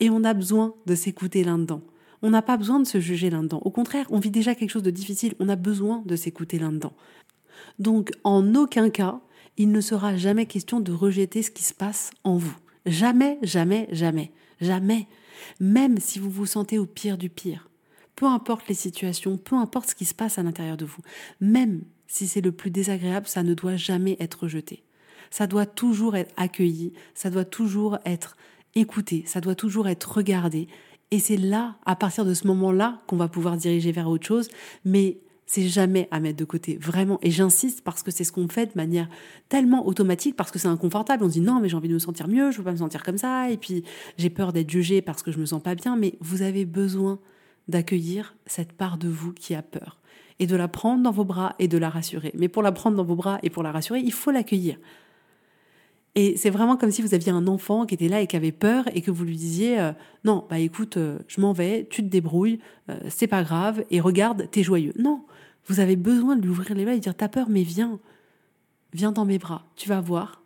Et 0.00 0.10
on 0.10 0.24
a 0.24 0.34
besoin 0.34 0.74
de 0.86 0.94
s'écouter 0.94 1.44
là-dedans. 1.44 1.82
On 2.22 2.30
n'a 2.30 2.42
pas 2.42 2.56
besoin 2.56 2.80
de 2.80 2.86
se 2.86 3.00
juger 3.00 3.30
là-dedans. 3.30 3.60
Au 3.64 3.70
contraire, 3.70 4.06
on 4.10 4.18
vit 4.18 4.30
déjà 4.30 4.54
quelque 4.54 4.70
chose 4.70 4.82
de 4.82 4.90
difficile, 4.90 5.34
on 5.40 5.48
a 5.48 5.56
besoin 5.56 6.02
de 6.04 6.16
s'écouter 6.16 6.58
là-dedans. 6.58 6.92
Donc, 7.78 8.10
en 8.24 8.54
aucun 8.54 8.90
cas, 8.90 9.20
il 9.56 9.70
ne 9.72 9.80
sera 9.80 10.16
jamais 10.16 10.46
question 10.46 10.80
de 10.80 10.92
rejeter 10.92 11.42
ce 11.42 11.50
qui 11.50 11.62
se 11.62 11.74
passe 11.74 12.10
en 12.24 12.36
vous. 12.36 12.56
Jamais, 12.86 13.38
jamais, 13.42 13.88
jamais, 13.90 14.32
jamais. 14.60 15.06
Même 15.60 15.98
si 15.98 16.18
vous 16.18 16.30
vous 16.30 16.46
sentez 16.46 16.78
au 16.78 16.86
pire 16.86 17.18
du 17.18 17.28
pire. 17.28 17.68
Peu 18.16 18.26
importe 18.26 18.68
les 18.68 18.74
situations, 18.74 19.38
peu 19.38 19.56
importe 19.56 19.90
ce 19.90 19.94
qui 19.94 20.04
se 20.04 20.14
passe 20.14 20.38
à 20.38 20.42
l'intérieur 20.42 20.76
de 20.76 20.84
vous. 20.84 21.00
Même 21.40 21.82
si 22.06 22.26
c'est 22.26 22.40
le 22.40 22.52
plus 22.52 22.70
désagréable, 22.70 23.26
ça 23.26 23.42
ne 23.42 23.54
doit 23.54 23.76
jamais 23.76 24.16
être 24.20 24.42
rejeté. 24.42 24.82
Ça 25.30 25.46
doit 25.46 25.66
toujours 25.66 26.16
être 26.16 26.32
accueilli, 26.36 26.92
ça 27.14 27.30
doit 27.30 27.44
toujours 27.44 27.98
être 28.04 28.36
écouté, 28.74 29.22
ça 29.26 29.40
doit 29.40 29.54
toujours 29.54 29.88
être 29.88 30.12
regardé. 30.12 30.68
Et 31.10 31.18
c'est 31.18 31.36
là, 31.36 31.76
à 31.86 31.96
partir 31.96 32.24
de 32.24 32.34
ce 32.34 32.46
moment-là, 32.46 33.00
qu'on 33.06 33.16
va 33.16 33.28
pouvoir 33.28 33.56
diriger 33.56 33.92
vers 33.92 34.08
autre 34.08 34.26
chose. 34.26 34.48
Mais 34.84 35.18
c'est 35.46 35.66
jamais 35.66 36.06
à 36.12 36.20
mettre 36.20 36.36
de 36.36 36.44
côté, 36.44 36.78
vraiment. 36.80 37.18
Et 37.22 37.32
j'insiste 37.32 37.82
parce 37.82 38.04
que 38.04 38.12
c'est 38.12 38.22
ce 38.22 38.30
qu'on 38.30 38.46
fait 38.46 38.66
de 38.66 38.76
manière 38.76 39.08
tellement 39.48 39.84
automatique, 39.84 40.36
parce 40.36 40.52
que 40.52 40.60
c'est 40.60 40.68
inconfortable. 40.68 41.24
On 41.24 41.28
dit 41.28 41.40
non, 41.40 41.58
mais 41.60 41.68
j'ai 41.68 41.76
envie 41.76 41.88
de 41.88 41.94
me 41.94 41.98
sentir 41.98 42.28
mieux, 42.28 42.52
je 42.52 42.58
veux 42.58 42.64
pas 42.64 42.70
me 42.70 42.76
sentir 42.76 43.02
comme 43.02 43.18
ça, 43.18 43.50
et 43.50 43.56
puis 43.56 43.82
j'ai 44.16 44.30
peur 44.30 44.52
d'être 44.52 44.70
jugée 44.70 45.02
parce 45.02 45.24
que 45.24 45.32
je 45.32 45.38
me 45.38 45.46
sens 45.46 45.60
pas 45.60 45.74
bien. 45.74 45.96
Mais 45.96 46.14
vous 46.20 46.42
avez 46.42 46.64
besoin 46.64 47.18
d'accueillir 47.66 48.36
cette 48.46 48.72
part 48.72 48.96
de 48.96 49.08
vous 49.08 49.32
qui 49.32 49.56
a 49.56 49.62
peur 49.62 50.00
et 50.38 50.46
de 50.46 50.54
la 50.54 50.68
prendre 50.68 51.02
dans 51.02 51.10
vos 51.10 51.24
bras 51.24 51.56
et 51.58 51.66
de 51.66 51.78
la 51.78 51.90
rassurer. 51.90 52.30
Mais 52.34 52.48
pour 52.48 52.62
la 52.62 52.70
prendre 52.70 52.96
dans 52.96 53.04
vos 53.04 53.16
bras 53.16 53.40
et 53.42 53.50
pour 53.50 53.64
la 53.64 53.72
rassurer, 53.72 53.98
il 53.98 54.12
faut 54.12 54.30
l'accueillir. 54.30 54.78
Et 56.16 56.36
c'est 56.36 56.50
vraiment 56.50 56.76
comme 56.76 56.90
si 56.90 57.02
vous 57.02 57.14
aviez 57.14 57.30
un 57.30 57.46
enfant 57.46 57.86
qui 57.86 57.94
était 57.94 58.08
là 58.08 58.20
et 58.20 58.26
qui 58.26 58.36
avait 58.36 58.52
peur 58.52 58.84
et 58.94 59.00
que 59.00 59.10
vous 59.10 59.24
lui 59.24 59.36
disiez 59.36 59.78
euh, 59.78 59.92
non, 60.24 60.44
bah 60.50 60.58
écoute, 60.58 60.96
euh, 60.96 61.18
je 61.28 61.40
m'en 61.40 61.52
vais, 61.52 61.86
tu 61.88 62.02
te 62.02 62.08
débrouilles, 62.08 62.58
euh, 62.88 62.98
c'est 63.08 63.28
pas 63.28 63.42
grave 63.42 63.84
et 63.90 64.00
regarde, 64.00 64.48
t'es 64.50 64.62
joyeux. 64.62 64.92
Non, 64.98 65.24
vous 65.66 65.80
avez 65.80 65.96
besoin 65.96 66.36
de 66.36 66.42
lui 66.42 66.48
ouvrir 66.48 66.74
les 66.74 66.84
bras 66.84 66.94
et 66.94 67.00
dire 67.00 67.14
T'as 67.14 67.28
peur, 67.28 67.48
mais 67.48 67.62
viens. 67.62 67.98
Viens 68.92 69.12
dans 69.12 69.24
mes 69.24 69.38
bras. 69.38 69.66
Tu 69.76 69.88
vas 69.88 70.00
voir. 70.00 70.42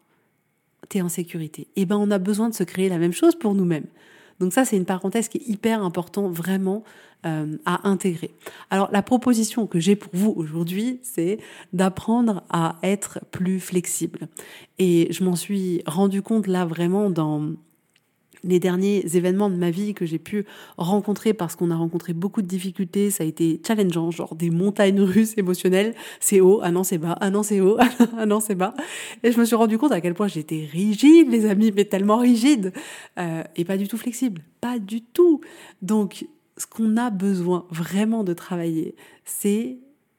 T'es 0.90 1.00
en 1.00 1.09
sécurité. 1.09 1.62
Et 1.76 1.83
eh 1.83 1.87
ben, 1.87 1.97
on 1.97 2.11
a 2.11 2.18
besoin 2.18 2.50
de 2.50 2.54
se 2.54 2.62
créer 2.62 2.90
la 2.90 2.99
même 2.99 3.12
chose 3.12 3.35
pour 3.35 3.54
nous-mêmes. 3.54 3.87
Donc 4.41 4.53
ça, 4.53 4.64
c'est 4.64 4.76
une 4.76 4.85
parenthèse 4.85 5.29
qui 5.29 5.38
est 5.38 5.49
hyper 5.49 5.83
important 5.83 6.29
vraiment 6.29 6.85
euh, 7.26 7.57
à 7.64 7.88
intégrer. 7.88 8.35
Alors 8.71 8.91
la 8.93 9.03
proposition 9.03 9.67
que 9.67 9.81
j'ai 9.81 9.97
pour 9.97 10.11
vous 10.12 10.35
aujourd'hui, 10.37 11.00
c'est 11.03 11.38
d'apprendre 11.73 12.43
à 12.50 12.76
être 12.83 13.21
plus 13.31 13.61
flexible. 13.61 14.29
Et 14.79 15.09
je 15.11 15.25
m'en 15.25 15.37
suis 15.37 15.83
rendu 15.87 16.21
compte 16.21 16.47
là 16.47 16.67
vraiment 16.67 17.11
dans 17.11 17.53
les 18.44 18.60
derniers 18.60 19.04
événements 19.16 19.50
de 19.50 19.56
ma 19.56 19.70
vie 19.70 19.94
que 19.94 20.06
j'ai 20.06 20.18
pu 20.18 20.44
rencontrer 20.76 21.34
parce 21.34 21.56
qu'on 21.56 21.70
a 21.70 21.76
rencontré 21.76 22.12
beaucoup 22.12 22.42
de 22.42 22.46
difficultés, 22.46 23.10
ça 23.10 23.24
a 23.24 23.26
été 23.26 23.60
challengeant, 23.66 24.10
genre 24.10 24.34
des 24.34 24.50
montagnes 24.50 25.00
russes 25.00 25.34
émotionnelles. 25.36 25.94
C'est 26.20 26.40
haut, 26.40 26.60
ah 26.62 26.70
non 26.70 26.84
c'est 26.84 26.98
bas, 26.98 27.16
ah 27.20 27.30
non 27.30 27.42
c'est 27.42 27.60
haut, 27.60 27.78
ah 28.18 28.26
non 28.26 28.40
c'est 28.40 28.54
bas. 28.54 28.74
Et 29.22 29.32
je 29.32 29.40
me 29.40 29.44
suis 29.44 29.56
rendu 29.56 29.78
compte 29.78 29.92
à 29.92 30.00
quel 30.00 30.14
point 30.14 30.28
j'étais 30.28 30.68
rigide, 30.70 31.30
les 31.30 31.46
amis, 31.46 31.72
mais 31.74 31.84
tellement 31.84 32.18
rigide 32.18 32.72
euh, 33.18 33.42
et 33.56 33.64
pas 33.64 33.76
du 33.76 33.88
tout 33.88 33.96
flexible, 33.96 34.42
pas 34.60 34.78
du 34.78 35.00
tout. 35.00 35.40
Donc 35.82 36.26
ce 36.56 36.66
qu'on 36.66 36.96
a 36.96 37.10
besoin 37.10 37.66
vraiment 37.70 38.24
de 38.24 38.32
travailler, 38.32 38.94
c'est 39.24 39.78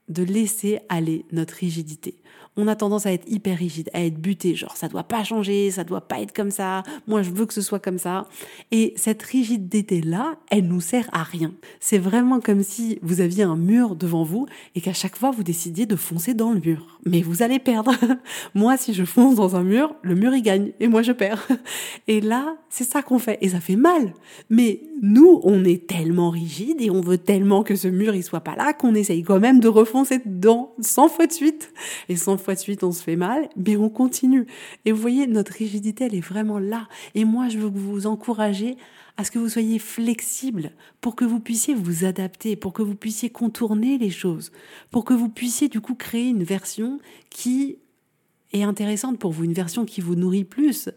de 0.10 0.24
laisser 0.24 0.80
aller 0.90 1.26
notre 1.32 1.56
rigidité 1.56 2.16
on 2.58 2.68
a 2.68 2.76
tendance 2.76 3.06
à 3.06 3.12
être 3.12 3.30
hyper 3.30 3.58
rigide, 3.58 3.90
à 3.94 4.04
être 4.04 4.20
buté, 4.20 4.56
genre 4.56 4.76
ça 4.78 4.88
doit 4.88 5.04
pas 5.04 5.24
changer, 5.24 5.72
ça 5.72 5.84
doit 5.84 6.02
pas 6.02 6.20
être 6.22 6.34
comme 6.34 6.52
ça, 6.52 6.84
moi 7.08 7.22
je 7.22 7.32
veux 7.32 7.46
que 7.46 7.54
ce 7.54 7.62
soit 7.62 7.80
comme 7.80 7.98
ça. 7.98 8.28
Et 8.72 8.94
cette 8.96 9.24
rigidité-là, 9.24 10.36
elle 10.50 10.68
nous 10.68 10.82
sert 10.82 11.10
à 11.12 11.24
rien. 11.24 11.54
C'est 11.80 11.98
vraiment 11.98 12.40
comme 12.40 12.64
si 12.64 13.00
vous 13.02 13.22
aviez 13.22 13.44
un 13.44 13.58
mur 13.58 13.96
devant 13.96 14.24
vous 14.24 14.48
et 14.76 14.82
qu'à 14.82 14.94
chaque 14.94 15.16
fois 15.16 15.32
vous 15.32 15.44
décidiez 15.44 15.86
de 15.86 15.96
foncer 15.96 16.34
dans 16.34 16.52
le 16.52 16.60
mur. 16.60 17.00
Mais 17.06 17.22
vous 17.22 17.44
allez 17.44 17.60
perdre. 17.60 17.92
moi, 18.56 18.78
si 18.78 18.94
je 18.94 19.04
fonce 19.04 19.36
dans 19.36 19.56
un 19.56 19.64
mur, 19.64 19.96
le 20.02 20.16
mur 20.16 20.34
il 20.34 20.42
gagne 20.42 20.72
et 20.80 20.88
moi 20.88 21.02
je 21.02 21.12
perds. 21.12 21.48
Et 22.08 22.22
là, 22.22 22.56
c'est 22.70 22.84
ça 22.84 23.02
qu'on 23.02 23.20
fait 23.20 23.38
et 23.42 23.50
ça 23.50 23.60
fait 23.60 23.76
mal. 23.76 24.14
Mais 24.50 24.82
nous, 25.02 25.40
on 25.44 25.64
est 25.64 25.88
tellement 25.88 26.30
rigide 26.30 26.82
et 26.82 26.90
on 26.90 27.02
veut 27.02 27.18
tellement 27.18 27.64
que 27.64 27.76
ce 27.76 27.88
mur 27.88 28.14
il 28.16 28.24
soit 28.24 28.42
pas 28.42 28.56
là 28.56 28.74
qu'on 28.74 28.94
essaye 28.96 29.24
quand 29.24 29.40
même 29.40 29.60
de 29.60 29.68
refoncer 29.68 30.20
dedans 30.26 30.74
100 30.82 31.10
fois 31.10 31.28
de 31.28 31.32
suite. 31.32 31.72
Et 32.10 32.16
100 32.16 32.38
fois 32.46 32.56
de 32.56 32.60
suite, 32.60 32.84
on 32.84 32.92
se 32.92 33.04
fait 33.04 33.16
mal, 33.16 33.50
mais 33.58 33.76
on 33.76 33.90
continue. 33.90 34.48
Et 34.86 34.92
vous 34.92 35.02
voyez, 35.02 35.28
notre 35.28 35.54
rigidité, 35.54 36.06
elle 36.06 36.16
est 36.16 36.22
vraiment 36.22 36.60
là. 36.60 36.88
Et 37.14 37.26
moi, 37.26 37.50
je 37.50 37.58
veux 37.58 37.70
vous 37.70 38.08
encourager 38.08 38.78
à 39.18 39.24
ce 39.24 39.32
que 39.32 39.40
vous 39.40 39.50
soyez 39.50 39.80
flexible 39.80 40.72
pour 41.02 41.16
que 41.16 41.26
vous 41.26 41.40
puissiez 41.40 41.74
vous 41.74 42.06
adapter, 42.06 42.56
pour 42.56 42.74
que 42.74 42.82
vous 42.82 42.96
puissiez 42.96 43.30
contourner 43.30 43.98
les 43.98 44.10
choses, 44.10 44.52
pour 44.92 45.06
que 45.06 45.14
vous 45.14 45.30
puissiez 45.30 45.70
du 45.70 45.82
coup 45.82 45.96
créer 45.96 46.30
une 46.30 46.44
version 46.44 47.00
qui 47.30 47.78
est 48.54 48.64
intéressante 48.64 49.20
pour 49.20 49.32
vous, 49.32 49.44
une 49.44 49.54
version 49.54 49.86
qui 49.86 50.02
vous 50.02 50.16
nourrit 50.16 50.44
plus, 50.44 50.90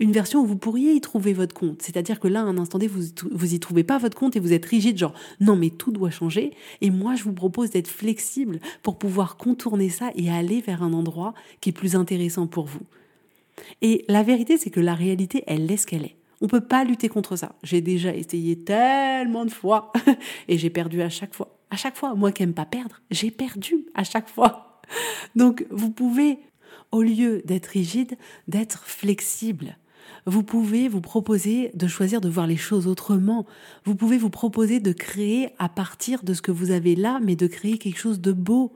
une 0.00 0.12
version 0.12 0.40
où 0.40 0.46
vous 0.46 0.56
pourriez 0.56 0.94
y 0.94 1.00
trouver 1.00 1.34
votre 1.34 1.54
compte. 1.54 1.82
C'est-à-dire 1.82 2.18
que 2.18 2.26
là, 2.26 2.40
à 2.40 2.44
un 2.44 2.56
instant 2.56 2.78
donné, 2.78 2.88
vous, 2.88 3.02
vous 3.30 3.54
y 3.54 3.60
trouvez 3.60 3.84
pas 3.84 3.98
votre 3.98 4.16
compte 4.16 4.34
et 4.34 4.40
vous 4.40 4.54
êtes 4.54 4.64
rigide, 4.64 4.96
genre 4.96 5.12
non, 5.40 5.56
mais 5.56 5.68
tout 5.68 5.92
doit 5.92 6.10
changer. 6.10 6.54
Et 6.80 6.90
moi, 6.90 7.14
je 7.14 7.22
vous 7.22 7.34
propose 7.34 7.70
d'être 7.70 7.88
flexible 7.88 8.60
pour 8.82 8.98
pouvoir 8.98 9.36
contourner 9.36 9.90
ça 9.90 10.10
et 10.16 10.30
aller 10.30 10.62
vers 10.62 10.82
un 10.82 10.94
endroit 10.94 11.34
qui 11.60 11.68
est 11.68 11.72
plus 11.72 11.94
intéressant 11.94 12.46
pour 12.46 12.64
vous. 12.64 12.80
Et 13.82 14.06
la 14.08 14.22
vérité, 14.22 14.56
c'est 14.56 14.70
que 14.70 14.80
la 14.80 14.94
réalité, 14.94 15.44
elle 15.46 15.70
est 15.70 15.76
ce 15.76 15.86
qu'elle 15.86 16.04
est. 16.04 16.16
On 16.40 16.46
peut 16.46 16.62
pas 16.62 16.84
lutter 16.84 17.10
contre 17.10 17.36
ça. 17.36 17.54
J'ai 17.62 17.82
déjà 17.82 18.14
essayé 18.14 18.58
tellement 18.58 19.44
de 19.44 19.50
fois 19.50 19.92
et 20.48 20.56
j'ai 20.56 20.70
perdu 20.70 21.02
à 21.02 21.10
chaque 21.10 21.34
fois. 21.34 21.58
À 21.70 21.76
chaque 21.76 21.96
fois, 21.96 22.14
moi 22.14 22.32
qui 22.32 22.42
aime 22.42 22.54
pas 22.54 22.64
perdre, 22.64 23.02
j'ai 23.10 23.30
perdu 23.30 23.84
à 23.94 24.02
chaque 24.02 24.30
fois. 24.30 24.80
Donc, 25.36 25.66
vous 25.70 25.90
pouvez, 25.90 26.38
au 26.90 27.02
lieu 27.02 27.42
d'être 27.44 27.66
rigide, 27.66 28.16
d'être 28.48 28.84
flexible 28.84 29.76
vous 30.26 30.42
pouvez 30.42 30.88
vous 30.88 31.00
proposer 31.00 31.70
de 31.74 31.86
choisir 31.86 32.20
de 32.20 32.28
voir 32.28 32.46
les 32.46 32.56
choses 32.56 32.86
autrement. 32.86 33.46
Vous 33.84 33.94
pouvez 33.94 34.18
vous 34.18 34.30
proposer 34.30 34.80
de 34.80 34.92
créer 34.92 35.50
à 35.58 35.68
partir 35.68 36.22
de 36.22 36.34
ce 36.34 36.42
que 36.42 36.52
vous 36.52 36.70
avez 36.70 36.94
là, 36.94 37.20
mais 37.22 37.36
de 37.36 37.46
créer 37.46 37.78
quelque 37.78 37.98
chose 37.98 38.20
de 38.20 38.32
beau. 38.32 38.72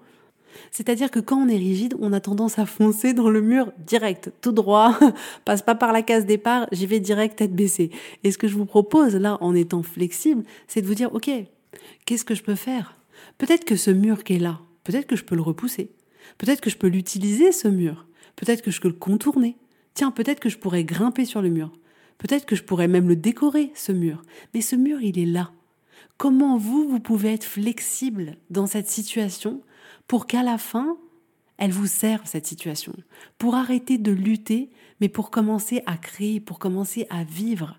C'est-à-dire 0.71 1.11
que 1.11 1.19
quand 1.19 1.37
on 1.37 1.49
est 1.49 1.57
rigide, 1.57 1.95
on 2.01 2.13
a 2.13 2.21
tendance 2.21 2.59
à 2.59 2.67
foncer 2.67 3.13
dans 3.13 3.29
le 3.29 3.41
mur 3.41 3.73
direct, 3.79 4.33
tout 4.41 4.53
droit, 4.53 4.99
passe 5.45 5.63
pas 5.63 5.75
par 5.75 5.93
la 5.93 6.03
case 6.03 6.27
départ, 6.27 6.67
j'y 6.73 6.87
vais 6.87 7.01
direct 7.01 7.37
tête 7.39 7.55
baissée. 7.55 7.91
Et 8.23 8.31
ce 8.31 8.39
que 8.39 8.49
je 8.49 8.55
vous 8.55 8.67
propose 8.67 9.17
là, 9.17 9.39
en 9.41 9.55
étant 9.55 9.83
flexible, 9.83 10.45
c'est 10.69 10.83
de 10.83 10.87
vous 10.87 10.95
dire, 10.95 11.13
ok, 11.15 11.31
qu'est-ce 12.05 12.25
que 12.25 12.35
je 12.35 12.43
peux 12.43 12.55
faire? 12.55 12.97
Peut-être 13.39 13.65
que 13.65 13.77
ce 13.77 13.91
mur 13.91 14.25
qui 14.25 14.35
est 14.35 14.39
là, 14.39 14.61
peut-être 14.85 15.07
que 15.07 15.17
je 15.17 15.25
peux 15.25 15.35
le 15.35 15.43
repousser. 15.43 15.91
Peut-être 16.39 16.61
que 16.61 16.71
je 16.71 16.77
peux 16.77 16.87
l'utiliser, 16.87 17.53
ce 17.53 17.69
mur. 17.69 18.07
Peut-être 18.37 18.63
que 18.63 18.71
je 18.71 18.81
peux 18.81 18.89
le 18.89 18.95
contourner. 18.95 19.57
Tiens, 19.95 20.11
peut-être 20.11 20.41
que 20.41 20.49
je 20.49 20.59
pourrais 20.59 20.85
grimper 20.85 21.25
sur 21.25 21.41
le 21.41 21.49
mur. 21.49 21.73
Peut-être 22.19 22.47
que 22.47 22.57
je 22.57 22.63
pourrais 22.63 22.89
même 22.89 23.09
le 23.09 23.17
décorer, 23.17 23.71
ce 23.75 23.93
mur. 23.93 24.23
Mais 24.53 24.61
ce 24.61 24.77
mur, 24.77 25.01
il 25.01 25.19
est 25.19 25.27
là. 25.27 25.53
Comment 26.17 26.57
vous, 26.57 26.89
vous 26.89 27.01
pouvez 27.01 27.33
être 27.33 27.45
flexible 27.45 28.37
dans 28.51 28.67
cette 28.67 28.89
situation 28.89 29.63
pour 30.07 30.27
qu'à 30.27 30.43
la 30.43 30.59
fin, 30.59 30.97
elle 31.59 31.73
vous 31.73 31.87
serve, 31.87 32.23
cette 32.25 32.47
situation? 32.47 32.93
Pour 33.39 33.55
arrêter 33.55 33.99
de 33.99 34.13
lutter, 34.13 34.71
mais 35.01 35.09
pour 35.09 35.31
commencer 35.31 35.83
à 35.87 35.97
créer, 35.97 36.41
pour 36.41 36.59
commencer 36.59 37.07
à 37.11 37.25
vivre. 37.25 37.77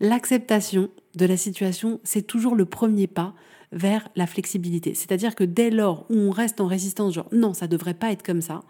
L'acceptation 0.00 0.90
de 1.14 1.26
la 1.26 1.36
situation, 1.36 2.00
c'est 2.04 2.26
toujours 2.26 2.54
le 2.54 2.66
premier 2.66 3.06
pas 3.06 3.34
vers 3.72 4.08
la 4.16 4.26
flexibilité. 4.26 4.94
C'est-à-dire 4.94 5.34
que 5.34 5.44
dès 5.44 5.70
lors 5.70 6.06
où 6.10 6.16
on 6.16 6.30
reste 6.30 6.60
en 6.60 6.66
résistance, 6.66 7.14
genre 7.14 7.28
non, 7.32 7.54
ça 7.54 7.68
devrait 7.68 7.94
pas 7.94 8.10
être 8.12 8.24
comme 8.24 8.42
ça, 8.42 8.62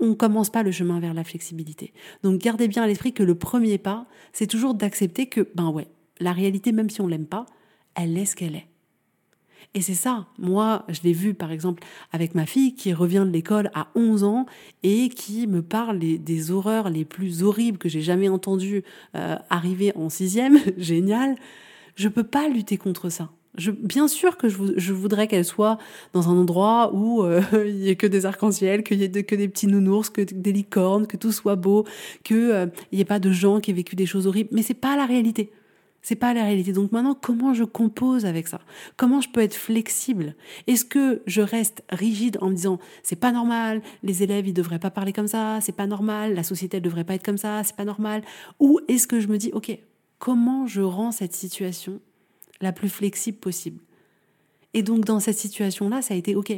on 0.00 0.08
ne 0.08 0.14
commence 0.14 0.50
pas 0.50 0.62
le 0.62 0.72
chemin 0.72 1.00
vers 1.00 1.14
la 1.14 1.24
flexibilité. 1.24 1.92
Donc 2.22 2.40
gardez 2.40 2.68
bien 2.68 2.82
à 2.82 2.86
l'esprit 2.86 3.12
que 3.12 3.22
le 3.22 3.34
premier 3.34 3.78
pas, 3.78 4.06
c'est 4.32 4.46
toujours 4.46 4.74
d'accepter 4.74 5.26
que, 5.26 5.48
ben 5.54 5.70
ouais, 5.70 5.88
la 6.20 6.32
réalité, 6.32 6.72
même 6.72 6.90
si 6.90 7.00
on 7.00 7.06
l'aime 7.06 7.26
pas, 7.26 7.46
elle 7.94 8.16
est 8.18 8.26
ce 8.26 8.36
qu'elle 8.36 8.56
est. 8.56 8.66
Et 9.76 9.80
c'est 9.80 9.94
ça, 9.94 10.28
moi, 10.38 10.84
je 10.88 11.00
l'ai 11.02 11.12
vu 11.12 11.34
par 11.34 11.50
exemple 11.50 11.82
avec 12.12 12.34
ma 12.34 12.46
fille 12.46 12.74
qui 12.74 12.92
revient 12.92 13.24
de 13.26 13.32
l'école 13.32 13.70
à 13.74 13.88
11 13.96 14.22
ans 14.22 14.46
et 14.82 15.08
qui 15.08 15.46
me 15.48 15.62
parle 15.62 15.98
des, 15.98 16.50
horreurs 16.50 16.90
les 16.90 17.04
plus 17.04 17.42
horribles 17.42 17.78
que 17.78 17.88
j'ai 17.88 18.00
jamais 18.00 18.28
entendues 18.28 18.84
euh, 19.16 19.36
arriver 19.50 19.92
en 19.96 20.10
sixième, 20.10 20.58
génial. 20.76 21.34
Je 21.96 22.08
peux 22.08 22.24
pas 22.24 22.48
lutter 22.48 22.76
contre 22.76 23.08
ça 23.08 23.30
bien 23.56 24.08
sûr 24.08 24.36
que 24.36 24.48
je, 24.48 24.92
voudrais 24.92 25.28
qu'elle 25.28 25.44
soit 25.44 25.78
dans 26.12 26.28
un 26.28 26.36
endroit 26.36 26.92
où 26.92 27.22
euh, 27.22 27.40
il 27.66 27.76
n'y 27.76 27.88
ait 27.88 27.96
que 27.96 28.06
des 28.06 28.26
arcs-en-ciel, 28.26 28.82
qu'il 28.82 29.00
y 29.00 29.04
ait 29.04 29.22
que 29.24 29.34
des 29.34 29.48
petits 29.48 29.66
nounours, 29.66 30.10
que 30.10 30.22
des 30.22 30.52
licornes, 30.52 31.06
que 31.06 31.16
tout 31.16 31.32
soit 31.32 31.56
beau, 31.56 31.84
qu'il 32.22 32.70
n'y 32.92 33.00
ait 33.00 33.04
pas 33.04 33.20
de 33.20 33.32
gens 33.32 33.60
qui 33.60 33.70
aient 33.70 33.74
vécu 33.74 33.96
des 33.96 34.06
choses 34.06 34.26
horribles. 34.26 34.50
Mais 34.52 34.62
c'est 34.62 34.74
pas 34.74 34.96
la 34.96 35.06
réalité. 35.06 35.50
C'est 36.02 36.16
pas 36.16 36.34
la 36.34 36.44
réalité. 36.44 36.72
Donc 36.72 36.92
maintenant, 36.92 37.16
comment 37.18 37.54
je 37.54 37.64
compose 37.64 38.26
avec 38.26 38.46
ça? 38.46 38.60
Comment 38.98 39.22
je 39.22 39.30
peux 39.30 39.40
être 39.40 39.54
flexible? 39.54 40.34
Est-ce 40.66 40.84
que 40.84 41.22
je 41.26 41.40
reste 41.40 41.82
rigide 41.88 42.36
en 42.42 42.50
me 42.50 42.54
disant 42.54 42.78
c'est 43.02 43.16
pas 43.16 43.32
normal, 43.32 43.80
les 44.02 44.22
élèves 44.22 44.46
ils 44.46 44.52
devraient 44.52 44.78
pas 44.78 44.90
parler 44.90 45.14
comme 45.14 45.28
ça, 45.28 45.60
c'est 45.62 45.74
pas 45.74 45.86
normal, 45.86 46.34
la 46.34 46.42
société 46.42 46.76
elle 46.76 46.82
devrait 46.82 47.04
pas 47.04 47.14
être 47.14 47.24
comme 47.24 47.38
ça, 47.38 47.64
c'est 47.64 47.74
pas 47.74 47.86
normal? 47.86 48.22
Ou 48.60 48.80
est-ce 48.88 49.06
que 49.06 49.18
je 49.18 49.28
me 49.28 49.38
dis 49.38 49.50
ok, 49.54 49.78
comment 50.18 50.66
je 50.66 50.82
rends 50.82 51.10
cette 51.10 51.32
situation 51.32 52.00
la 52.64 52.72
plus 52.72 52.88
flexible 52.88 53.38
possible 53.38 53.80
Et 54.72 54.82
donc 54.82 55.04
dans 55.04 55.20
cette 55.20 55.38
situation-là, 55.38 56.02
ça 56.02 56.14
a 56.14 56.16
été 56.16 56.34
ok, 56.34 56.52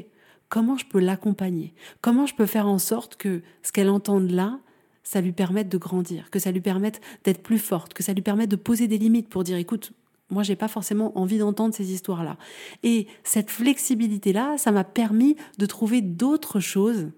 comment 0.48 0.78
je 0.78 0.86
peux 0.86 1.00
l'accompagner? 1.00 1.74
Comment 2.00 2.24
je 2.24 2.34
peux 2.34 2.46
faire 2.46 2.66
en 2.66 2.78
sorte 2.78 3.16
que 3.16 3.42
ce 3.62 3.72
qu'elle 3.72 3.90
entende 3.90 4.30
là, 4.30 4.58
ça 5.02 5.20
lui 5.20 5.32
permette 5.32 5.68
de 5.68 5.78
grandir, 5.78 6.30
que 6.30 6.38
ça 6.38 6.50
lui 6.50 6.60
permette 6.60 7.00
d'être 7.24 7.42
plus 7.42 7.58
forte, 7.58 7.94
que 7.94 8.02
ça 8.02 8.12
lui 8.12 8.22
permette 8.22 8.50
de 8.50 8.56
poser 8.56 8.88
des 8.88 8.98
limites 8.98 9.28
pour 9.28 9.44
dire 9.44 9.56
écoute, 9.56 9.92
moi 10.30 10.42
j'ai 10.42 10.56
pas 10.56 10.68
forcément 10.68 11.16
envie 11.18 11.38
d'entendre 11.38 11.74
ces 11.74 11.92
histoires-là. 11.92 12.38
Et 12.82 13.06
cette 13.22 13.50
flexibilité-là, 13.50 14.58
ça 14.58 14.72
m'a 14.72 14.84
permis 14.84 15.36
de 15.58 15.66
trouver 15.66 16.00
d'autres 16.00 16.60
choses 16.60 17.10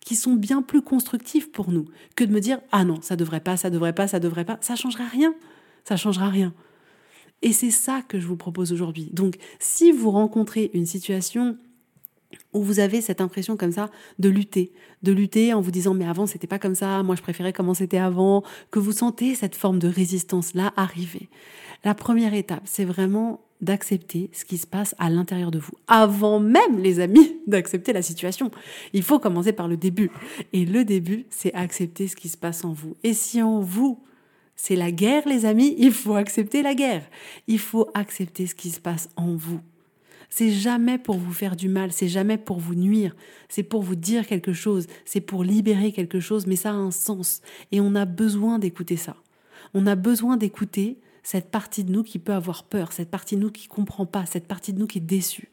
qui 0.00 0.16
sont 0.16 0.34
bien 0.34 0.62
plus 0.62 0.82
constructives 0.82 1.50
pour 1.50 1.70
nous 1.70 1.86
que 2.16 2.24
de 2.24 2.32
me 2.32 2.40
dire 2.40 2.60
ah 2.72 2.84
non, 2.84 3.00
ça 3.00 3.16
devrait 3.16 3.40
pas, 3.40 3.56
ça 3.56 3.70
devrait 3.70 3.94
pas, 3.94 4.08
ça 4.08 4.20
devrait 4.20 4.44
pas, 4.44 4.58
ça 4.60 4.76
changera 4.76 5.04
rien. 5.04 5.34
Ça 5.84 5.96
changera 5.96 6.28
rien. 6.28 6.52
Et 7.42 7.52
c'est 7.52 7.70
ça 7.70 8.02
que 8.06 8.20
je 8.20 8.26
vous 8.26 8.36
propose 8.36 8.72
aujourd'hui. 8.72 9.08
Donc, 9.12 9.36
si 9.58 9.92
vous 9.92 10.10
rencontrez 10.10 10.70
une 10.74 10.86
situation 10.86 11.56
où 12.52 12.62
vous 12.62 12.80
avez 12.80 13.00
cette 13.00 13.20
impression 13.20 13.56
comme 13.56 13.72
ça 13.72 13.90
de 14.18 14.28
lutter, 14.28 14.72
de 15.02 15.12
lutter 15.12 15.52
en 15.52 15.60
vous 15.60 15.70
disant 15.70 15.94
mais 15.94 16.06
avant 16.06 16.26
c'était 16.26 16.46
pas 16.46 16.58
comme 16.58 16.74
ça, 16.74 17.02
moi 17.02 17.16
je 17.16 17.22
préférais 17.22 17.52
comment 17.52 17.74
c'était 17.74 17.98
avant, 17.98 18.44
que 18.70 18.78
vous 18.78 18.92
sentez 18.92 19.34
cette 19.34 19.56
forme 19.56 19.78
de 19.78 19.88
résistance 19.88 20.54
là 20.54 20.72
arriver. 20.76 21.28
La 21.82 21.94
première 21.94 22.34
étape, 22.34 22.62
c'est 22.66 22.84
vraiment 22.84 23.40
d'accepter 23.60 24.30
ce 24.32 24.44
qui 24.44 24.58
se 24.58 24.66
passe 24.66 24.94
à 24.98 25.10
l'intérieur 25.10 25.50
de 25.50 25.58
vous. 25.58 25.72
Avant 25.86 26.40
même, 26.40 26.78
les 26.78 27.00
amis, 27.00 27.36
d'accepter 27.46 27.92
la 27.92 28.02
situation. 28.02 28.50
Il 28.92 29.02
faut 29.02 29.18
commencer 29.18 29.52
par 29.52 29.68
le 29.68 29.76
début. 29.76 30.10
Et 30.52 30.64
le 30.64 30.84
début, 30.84 31.26
c'est 31.30 31.52
accepter 31.54 32.08
ce 32.08 32.16
qui 32.16 32.28
se 32.28 32.38
passe 32.38 32.64
en 32.64 32.72
vous. 32.72 32.96
Et 33.02 33.12
si 33.12 33.42
en 33.42 33.60
vous, 33.60 34.02
c'est 34.62 34.76
la 34.76 34.92
guerre, 34.92 35.26
les 35.26 35.46
amis, 35.46 35.74
il 35.78 35.90
faut 35.90 36.16
accepter 36.16 36.60
la 36.60 36.74
guerre. 36.74 37.02
Il 37.46 37.58
faut 37.58 37.88
accepter 37.94 38.46
ce 38.46 38.54
qui 38.54 38.68
se 38.68 38.78
passe 38.78 39.08
en 39.16 39.34
vous. 39.34 39.58
C'est 40.28 40.50
jamais 40.50 40.98
pour 40.98 41.16
vous 41.16 41.32
faire 41.32 41.56
du 41.56 41.70
mal, 41.70 41.92
c'est 41.92 42.08
jamais 42.08 42.36
pour 42.36 42.58
vous 42.58 42.74
nuire, 42.74 43.16
c'est 43.48 43.62
pour 43.62 43.80
vous 43.80 43.94
dire 43.94 44.26
quelque 44.26 44.52
chose, 44.52 44.86
c'est 45.06 45.22
pour 45.22 45.44
libérer 45.44 45.92
quelque 45.92 46.20
chose, 46.20 46.46
mais 46.46 46.56
ça 46.56 46.72
a 46.72 46.74
un 46.74 46.90
sens. 46.90 47.40
Et 47.72 47.80
on 47.80 47.94
a 47.94 48.04
besoin 48.04 48.58
d'écouter 48.58 48.98
ça. 48.98 49.16
On 49.72 49.86
a 49.86 49.94
besoin 49.94 50.36
d'écouter 50.36 50.98
cette 51.22 51.50
partie 51.50 51.82
de 51.82 51.90
nous 51.90 52.02
qui 52.02 52.18
peut 52.18 52.34
avoir 52.34 52.64
peur, 52.64 52.92
cette 52.92 53.10
partie 53.10 53.36
de 53.36 53.40
nous 53.40 53.50
qui 53.50 53.66
comprend 53.66 54.04
pas, 54.04 54.26
cette 54.26 54.46
partie 54.46 54.74
de 54.74 54.78
nous 54.78 54.86
qui 54.86 54.98
est 54.98 55.00
déçue. 55.00 55.48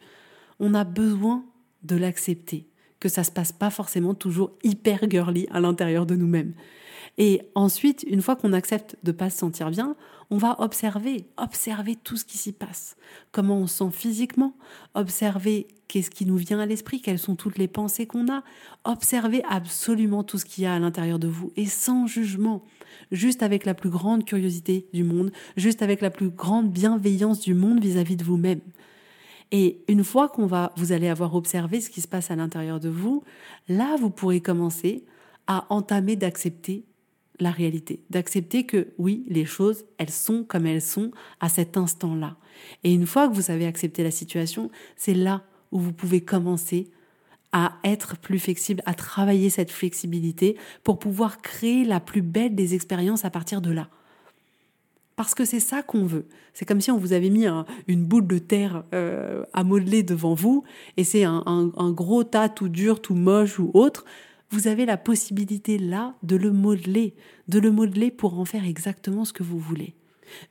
On 0.60 0.74
a 0.74 0.84
besoin 0.84 1.46
de 1.84 1.96
l'accepter, 1.96 2.68
que 3.00 3.08
ça 3.08 3.24
se 3.24 3.32
passe 3.32 3.54
pas 3.54 3.70
forcément 3.70 4.16
toujours 4.16 4.52
hyper 4.66 5.10
girly 5.10 5.48
à 5.50 5.62
l'intérieur 5.62 6.06
de 6.06 6.18
nous-mêmes. 6.18 6.54
Et 7.17 7.41
ensuite, 7.55 8.03
une 8.07 8.21
fois 8.21 8.36
qu'on 8.36 8.53
accepte 8.53 8.95
de 9.03 9.12
pas 9.12 9.29
se 9.29 9.39
sentir 9.39 9.71
bien, 9.71 9.95
on 10.29 10.38
va 10.38 10.59
observer, 10.59 11.25
observer 11.38 11.95
tout 11.95 12.17
ce 12.17 12.25
qui 12.25 12.38
s'y 12.38 12.51
passe. 12.51 12.95
Comment 13.31 13.57
on 13.57 13.67
se 13.67 13.77
sent 13.77 13.91
physiquement, 13.91 14.53
observer 14.93 15.67
qu'est-ce 15.88 16.12
qui 16.12 16.25
nous 16.25 16.36
vient 16.36 16.59
à 16.59 16.65
l'esprit, 16.65 17.01
quelles 17.01 17.17
sont 17.17 17.36
toutes 17.36 17.57
les 17.57 17.67
pensées 17.67 18.05
qu'on 18.05 18.31
a, 18.31 18.43
observer 18.83 19.41
absolument 19.50 20.24
tout 20.24 20.38
ce 20.38 20.45
qu'il 20.45 20.65
y 20.65 20.67
a 20.67 20.74
à 20.74 20.79
l'intérieur 20.79 21.17
de 21.17 21.27
vous 21.27 21.51
et 21.55 21.65
sans 21.65 22.07
jugement, 22.07 22.63
juste 23.12 23.41
avec 23.41 23.65
la 23.65 23.74
plus 23.74 23.89
grande 23.89 24.25
curiosité 24.25 24.88
du 24.93 25.03
monde, 25.03 25.31
juste 25.55 25.81
avec 25.81 26.01
la 26.01 26.09
plus 26.09 26.29
grande 26.29 26.71
bienveillance 26.71 27.39
du 27.39 27.53
monde 27.53 27.79
vis-à-vis 27.79 28.15
-vis 28.15 28.19
de 28.19 28.24
vous-même. 28.25 28.62
Et 29.51 29.81
une 29.88 30.03
fois 30.03 30.27
qu'on 30.27 30.45
va, 30.45 30.74
vous 30.75 30.91
allez 30.91 31.07
avoir 31.07 31.33
observé 31.33 31.79
ce 31.79 31.89
qui 31.89 32.01
se 32.01 32.07
passe 32.07 32.31
à 32.31 32.36
l'intérieur 32.36 32.81
de 32.81 32.89
vous, 32.89 33.24
là, 33.69 33.95
vous 33.97 34.09
pourrez 34.09 34.41
commencer 34.41 35.05
à 35.47 35.65
entamer 35.69 36.17
d'accepter 36.17 36.83
la 37.39 37.51
réalité, 37.51 38.01
d'accepter 38.10 38.65
que 38.65 38.88
oui, 38.98 39.24
les 39.27 39.46
choses, 39.46 39.86
elles 39.98 40.10
sont 40.10 40.44
comme 40.44 40.65
elles 40.65 40.82
sont 40.82 41.12
à 41.39 41.50
cet 41.50 41.77
instant-là. 41.77 42.38
Et 42.84 42.94
une 42.94 43.06
fois 43.06 43.27
que 43.27 43.34
vous 43.34 43.51
avez 43.51 43.67
accepté 43.67 44.03
la 44.03 44.12
situation, 44.12 44.72
c'est 44.96 45.13
là 45.13 45.44
où 45.72 45.79
vous 45.79 45.94
pouvez 45.94 46.22
commencer 46.22 46.89
à 47.51 47.74
être 47.84 48.17
plus 48.17 48.39
flexible, 48.39 48.82
à 48.86 48.94
travailler 48.94 49.50
cette 49.50 49.72
flexibilité 49.72 50.58
pour 50.84 51.00
pouvoir 51.00 51.41
créer 51.41 51.86
la 51.86 52.00
plus 52.00 52.22
belle 52.22 52.56
des 52.56 52.74
expériences 52.74 53.25
à 53.25 53.29
partir 53.29 53.62
de 53.62 53.72
là. 53.72 53.89
Parce 55.15 55.34
que 55.34 55.46
c'est 55.46 55.60
ça 55.60 55.82
qu'on 55.82 56.06
veut. 56.06 56.27
C'est 56.53 56.65
comme 56.65 56.82
si 56.82 56.91
on 56.91 56.98
vous 56.98 57.13
avait 57.13 57.29
mis 57.29 57.46
une 57.88 58.06
boule 58.06 58.27
de 58.27 58.38
terre 58.38 58.84
euh, 58.94 59.44
à 59.53 59.63
modeler 59.63 60.03
devant 60.03 60.36
vous, 60.36 60.63
et 60.97 61.04
c'est 61.04 61.23
un, 61.23 61.43
un 61.45 61.91
gros 61.91 62.23
tas 62.23 62.50
tout 62.50 62.69
dur, 62.69 63.02
tout 63.02 63.15
moche 63.15 63.60
ou 63.60 63.71
autre 63.73 64.06
vous 64.49 64.67
avez 64.67 64.86
la 64.86 64.97
possibilité 64.97 65.77
là 65.77 66.15
de 66.23 66.36
le 66.36 66.51
modeler, 66.51 67.15
de 67.47 67.60
le 67.60 67.71
modeler 67.71 68.12
pour 68.12 68.39
en 68.39 68.45
faire 68.45 68.65
exactement 68.65 69.25
ce 69.25 69.33
que 69.33 69.43
vous 69.43 69.60
voulez. 69.60 69.95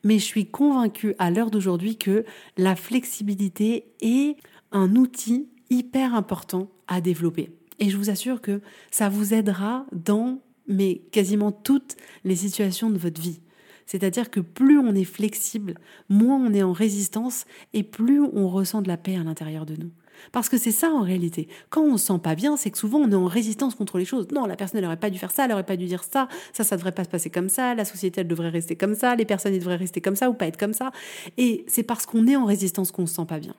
Mais 0.03 0.19
je 0.19 0.23
suis 0.23 0.45
convaincue 0.45 1.15
à 1.19 1.31
l'heure 1.31 1.51
d'aujourd'hui 1.51 1.97
que 1.97 2.25
la 2.57 2.75
flexibilité 2.75 3.85
est 4.01 4.37
un 4.71 4.95
outil 4.95 5.47
hyper 5.69 6.15
important 6.15 6.69
à 6.87 7.01
développer. 7.01 7.51
Et 7.79 7.89
je 7.89 7.97
vous 7.97 8.09
assure 8.09 8.41
que 8.41 8.61
ça 8.91 9.09
vous 9.09 9.33
aidera 9.33 9.85
dans 9.91 10.41
mais 10.67 11.01
quasiment 11.11 11.51
toutes 11.51 11.95
les 12.25 12.35
situations 12.35 12.89
de 12.89 12.97
votre 12.97 13.21
vie. 13.21 13.39
C'est-à-dire 13.85 14.29
que 14.29 14.41
plus 14.41 14.77
on 14.77 14.93
est 14.93 15.05
flexible, 15.05 15.75
moins 16.09 16.37
on 16.37 16.53
est 16.53 16.63
en 16.63 16.73
résistance 16.73 17.45
et 17.73 17.83
plus 17.83 18.21
on 18.21 18.49
ressent 18.49 18.81
de 18.81 18.89
la 18.89 18.97
paix 18.97 19.15
à 19.15 19.23
l'intérieur 19.23 19.65
de 19.65 19.75
nous. 19.75 19.91
Parce 20.31 20.49
que 20.49 20.57
c'est 20.57 20.71
ça 20.71 20.89
en 20.89 21.01
réalité. 21.01 21.47
Quand 21.69 21.83
on 21.83 21.97
se 21.97 22.07
sent 22.07 22.19
pas 22.21 22.35
bien, 22.35 22.57
c'est 22.57 22.71
que 22.71 22.77
souvent 22.77 22.99
on 22.99 23.11
est 23.11 23.15
en 23.15 23.25
résistance 23.25 23.75
contre 23.75 23.97
les 23.97 24.05
choses. 24.05 24.27
Non, 24.31 24.45
la 24.45 24.55
personne 24.55 24.81
n'aurait 24.81 24.97
pas 24.97 25.09
dû 25.09 25.19
faire 25.19 25.31
ça, 25.31 25.43
elle 25.45 25.51
n'aurait 25.51 25.65
pas 25.65 25.77
dû 25.77 25.85
dire 25.85 26.03
ça, 26.03 26.27
ça, 26.53 26.63
ça 26.63 26.75
devrait 26.75 26.91
pas 26.91 27.03
se 27.03 27.09
passer 27.09 27.29
comme 27.29 27.49
ça, 27.49 27.75
la 27.75 27.85
société 27.85 28.21
elle 28.21 28.27
devrait 28.27 28.49
rester 28.49 28.75
comme 28.75 28.95
ça, 28.95 29.15
les 29.15 29.25
personnes 29.25 29.53
elles 29.53 29.59
devraient 29.59 29.75
rester 29.75 30.01
comme 30.01 30.15
ça 30.15 30.29
ou 30.29 30.33
pas 30.33 30.47
être 30.47 30.57
comme 30.57 30.73
ça. 30.73 30.91
Et 31.37 31.65
c'est 31.67 31.83
parce 31.83 32.05
qu'on 32.05 32.27
est 32.27 32.35
en 32.35 32.45
résistance 32.45 32.91
qu'on 32.91 33.05
se 33.05 33.15
sent 33.15 33.25
pas 33.27 33.39
bien. 33.39 33.55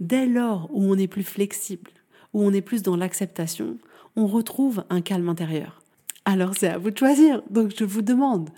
Dès 0.00 0.26
lors 0.26 0.68
où 0.72 0.84
on 0.84 0.96
est 0.96 1.08
plus 1.08 1.24
flexible, 1.24 1.90
où 2.32 2.42
on 2.42 2.52
est 2.52 2.62
plus 2.62 2.82
dans 2.82 2.96
l'acceptation, 2.96 3.76
on 4.16 4.26
retrouve 4.26 4.84
un 4.90 5.00
calme 5.00 5.28
intérieur. 5.28 5.82
Alors 6.24 6.54
c'est 6.56 6.68
à 6.68 6.78
vous 6.78 6.90
de 6.90 6.98
choisir. 6.98 7.42
Donc 7.50 7.72
je 7.76 7.84
vous 7.84 8.02
demande 8.02 8.50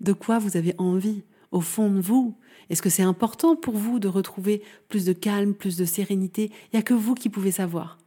de 0.00 0.12
quoi 0.12 0.38
vous 0.38 0.56
avez 0.56 0.74
envie 0.78 1.22
au 1.52 1.60
fond 1.60 1.90
de 1.90 2.00
vous 2.00 2.36
est-ce 2.70 2.82
que 2.82 2.88
c'est 2.88 3.02
important 3.02 3.56
pour 3.56 3.74
vous 3.74 3.98
de 3.98 4.06
retrouver 4.06 4.62
plus 4.88 5.04
de 5.04 5.12
calme, 5.12 5.54
plus 5.54 5.76
de 5.76 5.84
sérénité? 5.84 6.52
Il 6.66 6.76
n'y 6.76 6.78
a 6.78 6.84
que 6.84 6.94
vous 6.94 7.14
qui 7.14 7.28
pouvez 7.28 7.50
savoir. 7.50 7.98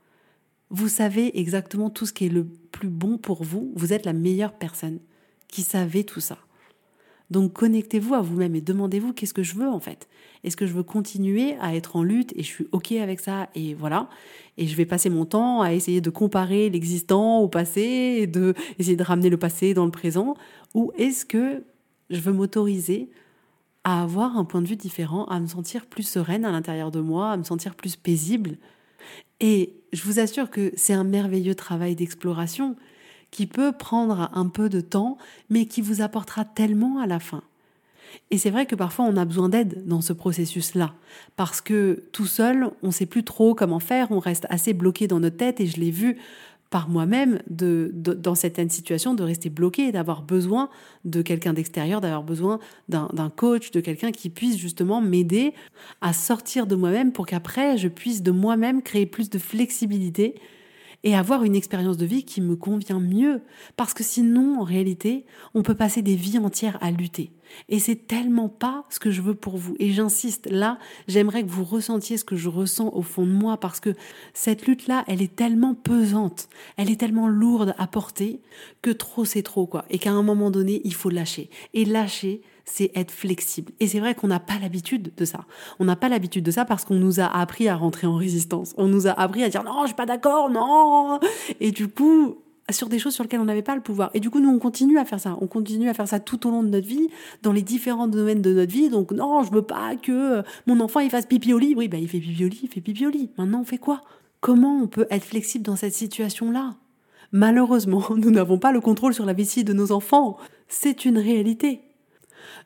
Vous 0.69 0.87
savez 0.87 1.37
exactement 1.37 1.89
tout 1.89 2.05
ce 2.05 2.13
qui 2.13 2.25
est 2.25 2.29
le 2.29 2.45
plus 2.71 2.87
bon 2.87 3.17
pour 3.17 3.43
vous. 3.43 3.73
Vous 3.75 3.91
êtes 3.91 4.05
la 4.05 4.13
meilleure 4.13 4.53
personne 4.53 4.99
qui 5.49 5.61
savait 5.63 6.05
tout 6.05 6.21
ça. 6.21 6.37
Donc 7.29 7.53
connectez-vous 7.53 8.13
à 8.13 8.21
vous-même 8.21 8.55
et 8.55 8.61
demandez-vous 8.61 9.11
qu'est-ce 9.11 9.33
que 9.33 9.43
je 9.43 9.55
veux 9.55 9.67
en 9.67 9.79
fait. 9.79 10.07
Est-ce 10.45 10.55
que 10.55 10.65
je 10.65 10.73
veux 10.73 10.83
continuer 10.83 11.57
à 11.59 11.75
être 11.75 11.97
en 11.97 12.03
lutte 12.03 12.31
et 12.35 12.43
je 12.43 12.47
suis 12.47 12.67
OK 12.71 12.93
avec 12.93 13.19
ça 13.19 13.49
et 13.55 13.73
voilà. 13.73 14.07
Et 14.57 14.65
je 14.65 14.75
vais 14.77 14.85
passer 14.85 15.09
mon 15.09 15.25
temps 15.25 15.61
à 15.61 15.73
essayer 15.73 15.99
de 15.99 16.09
comparer 16.09 16.69
l'existant 16.69 17.39
au 17.39 17.49
passé 17.49 17.81
et 18.21 18.27
de 18.27 18.53
essayer 18.79 18.95
de 18.95 19.03
ramener 19.03 19.29
le 19.29 19.37
passé 19.37 19.73
dans 19.73 19.85
le 19.85 19.91
présent 19.91 20.35
ou 20.73 20.91
est-ce 20.97 21.25
que 21.25 21.63
je 22.09 22.19
veux 22.19 22.33
m'autoriser 22.33 23.09
à 23.83 24.01
avoir 24.01 24.37
un 24.37 24.45
point 24.45 24.61
de 24.61 24.67
vue 24.67 24.75
différent, 24.75 25.25
à 25.25 25.39
me 25.39 25.47
sentir 25.47 25.85
plus 25.85 26.03
sereine 26.03 26.45
à 26.45 26.51
l'intérieur 26.51 26.91
de 26.91 27.01
moi, 27.01 27.31
à 27.31 27.37
me 27.37 27.43
sentir 27.43 27.75
plus 27.75 27.95
paisible. 27.95 28.57
Et 29.39 29.73
je 29.91 30.03
vous 30.03 30.19
assure 30.19 30.49
que 30.49 30.71
c'est 30.75 30.93
un 30.93 31.03
merveilleux 31.03 31.55
travail 31.55 31.95
d'exploration 31.95 32.75
qui 33.31 33.47
peut 33.47 33.71
prendre 33.71 34.29
un 34.33 34.47
peu 34.47 34.69
de 34.69 34.79
temps, 34.79 35.17
mais 35.49 35.65
qui 35.65 35.81
vous 35.81 36.01
apportera 36.01 36.45
tellement 36.45 36.99
à 36.99 37.07
la 37.07 37.19
fin. 37.19 37.43
Et 38.29 38.37
c'est 38.37 38.51
vrai 38.51 38.67
que 38.67 38.75
parfois 38.75 39.05
on 39.05 39.17
a 39.17 39.25
besoin 39.25 39.49
d'aide 39.49 39.87
dans 39.87 40.01
ce 40.01 40.13
processus-là, 40.13 40.93
parce 41.35 41.61
que 41.61 42.03
tout 42.11 42.27
seul, 42.27 42.69
on 42.83 42.87
ne 42.87 42.91
sait 42.91 43.07
plus 43.07 43.23
trop 43.23 43.55
comment 43.55 43.79
faire, 43.79 44.11
on 44.11 44.19
reste 44.19 44.45
assez 44.49 44.73
bloqué 44.73 45.07
dans 45.07 45.19
notre 45.19 45.37
tête, 45.37 45.59
et 45.59 45.65
je 45.65 45.79
l'ai 45.79 45.91
vu 45.91 46.17
par 46.73 46.89
moi-même 46.89 47.39
de, 47.51 47.91
dans 47.93 48.33
certaines 48.33 48.71
situations 48.71 49.13
de 49.13 49.21
rester 49.21 49.51
bloqué 49.51 49.91
d'avoir 49.91 50.23
besoin 50.23 50.71
de 51.05 51.21
quelqu'un 51.21 51.53
d'extérieur, 51.53 52.01
d'avoir 52.01 52.23
besoin 52.23 52.57
d'un 52.89 53.29
coach, 53.29 53.69
de 53.69 53.79
quelqu'un 53.79 54.11
qui 54.11 54.31
puisse 54.31 54.57
justement 54.57 54.99
m'aider 54.99 55.53
à 56.01 56.13
sortir 56.13 56.65
de 56.65 56.73
moi-même 56.75 57.11
pour 57.11 57.27
qu'après 57.27 57.77
je 57.77 57.87
puisse 57.87 58.23
de 58.23 58.31
moi-même 58.31 58.81
créer 58.81 59.05
plus 59.05 59.29
de 59.29 59.37
flexibilité 59.37 60.33
et 61.03 61.15
avoir 61.15 61.43
une 61.43 61.55
expérience 61.55 61.97
de 61.97 62.07
vie 62.07 62.23
qui 62.23 62.41
me 62.41 62.55
convient 62.55 62.99
mieux. 62.99 63.41
Parce 63.75 63.93
que 63.93 64.03
sinon, 64.03 64.59
en 64.59 64.63
réalité, 64.63 65.27
on 65.53 65.61
peut 65.61 65.75
passer 65.75 66.01
des 66.01 66.15
vies 66.15 66.39
entières 66.39 66.79
à 66.81 66.89
lutter. 66.89 67.29
Et 67.69 67.79
c'est 67.79 68.07
tellement 68.07 68.49
pas 68.49 68.85
ce 68.89 68.99
que 68.99 69.11
je 69.11 69.21
veux 69.21 69.35
pour 69.35 69.57
vous. 69.57 69.75
Et 69.79 69.91
j'insiste, 69.91 70.49
là, 70.49 70.77
j'aimerais 71.07 71.43
que 71.43 71.49
vous 71.49 71.63
ressentiez 71.63 72.17
ce 72.17 72.25
que 72.25 72.35
je 72.35 72.49
ressens 72.49 72.91
au 72.93 73.01
fond 73.01 73.25
de 73.25 73.31
moi 73.31 73.57
parce 73.57 73.79
que 73.79 73.95
cette 74.33 74.65
lutte-là, 74.65 75.03
elle 75.07 75.21
est 75.21 75.35
tellement 75.35 75.73
pesante, 75.73 76.49
elle 76.77 76.91
est 76.91 76.99
tellement 76.99 77.27
lourde 77.27 77.75
à 77.77 77.87
porter 77.87 78.41
que 78.81 78.91
trop 78.91 79.25
c'est 79.25 79.43
trop, 79.43 79.65
quoi. 79.65 79.85
Et 79.89 79.99
qu'à 79.99 80.11
un 80.11 80.23
moment 80.23 80.51
donné, 80.51 80.81
il 80.83 80.93
faut 80.93 81.09
lâcher. 81.09 81.49
Et 81.73 81.85
lâcher, 81.85 82.41
c'est 82.65 82.91
être 82.95 83.11
flexible. 83.11 83.73
Et 83.79 83.87
c'est 83.87 83.99
vrai 83.99 84.15
qu'on 84.15 84.27
n'a 84.27 84.39
pas 84.39 84.57
l'habitude 84.59 85.11
de 85.15 85.25
ça. 85.25 85.45
On 85.79 85.85
n'a 85.85 85.95
pas 85.95 86.09
l'habitude 86.09 86.43
de 86.43 86.51
ça 86.51 86.65
parce 86.65 86.85
qu'on 86.85 86.95
nous 86.95 87.19
a 87.19 87.25
appris 87.25 87.67
à 87.67 87.75
rentrer 87.75 88.07
en 88.07 88.15
résistance. 88.15 88.73
On 88.77 88.87
nous 88.87 89.07
a 89.07 89.11
appris 89.11 89.43
à 89.43 89.49
dire 89.49 89.63
non, 89.63 89.81
je 89.81 89.87
suis 89.87 89.95
pas 89.95 90.05
d'accord, 90.05 90.49
non. 90.49 91.19
Et 91.59 91.71
du 91.71 91.87
coup, 91.87 92.37
sur 92.71 92.89
des 92.89 92.99
choses 92.99 93.13
sur 93.13 93.23
lesquelles 93.23 93.41
on 93.41 93.45
n'avait 93.45 93.61
pas 93.61 93.75
le 93.75 93.81
pouvoir. 93.81 94.09
Et 94.13 94.19
du 94.19 94.29
coup, 94.29 94.39
nous, 94.39 94.49
on 94.49 94.59
continue 94.59 94.97
à 94.97 95.05
faire 95.05 95.19
ça. 95.19 95.37
On 95.41 95.47
continue 95.47 95.89
à 95.89 95.93
faire 95.93 96.07
ça 96.07 96.19
tout 96.19 96.47
au 96.47 96.51
long 96.51 96.63
de 96.63 96.69
notre 96.69 96.87
vie, 96.87 97.09
dans 97.41 97.51
les 97.51 97.61
différents 97.61 98.07
domaines 98.07 98.41
de 98.41 98.53
notre 98.53 98.71
vie. 98.71 98.89
Donc, 98.89 99.11
non, 99.11 99.43
je 99.43 99.51
veux 99.51 99.61
pas 99.61 99.95
que 99.95 100.43
mon 100.67 100.79
enfant, 100.79 100.99
il 101.01 101.09
fasse 101.09 101.25
pipi 101.25 101.53
au 101.53 101.57
lit. 101.59 101.73
Oui, 101.75 101.87
bah, 101.87 101.97
il 101.97 102.07
fait 102.07 102.19
pipi 102.19 102.49
il 102.63 102.69
fait 102.69 102.81
pipi. 102.81 103.29
Maintenant, 103.37 103.61
on 103.61 103.65
fait 103.65 103.77
quoi? 103.77 104.01
Comment 104.39 104.81
on 104.81 104.87
peut 104.87 105.07
être 105.09 105.23
flexible 105.23 105.65
dans 105.65 105.75
cette 105.75 105.93
situation-là? 105.93 106.75
Malheureusement, 107.31 108.03
nous 108.15 108.31
n'avons 108.31 108.57
pas 108.57 108.71
le 108.71 108.79
contrôle 108.79 109.13
sur 109.13 109.25
la 109.25 109.33
vessie 109.33 109.63
de 109.63 109.73
nos 109.73 109.91
enfants. 109.91 110.37
C'est 110.67 111.05
une 111.05 111.17
réalité. 111.17 111.81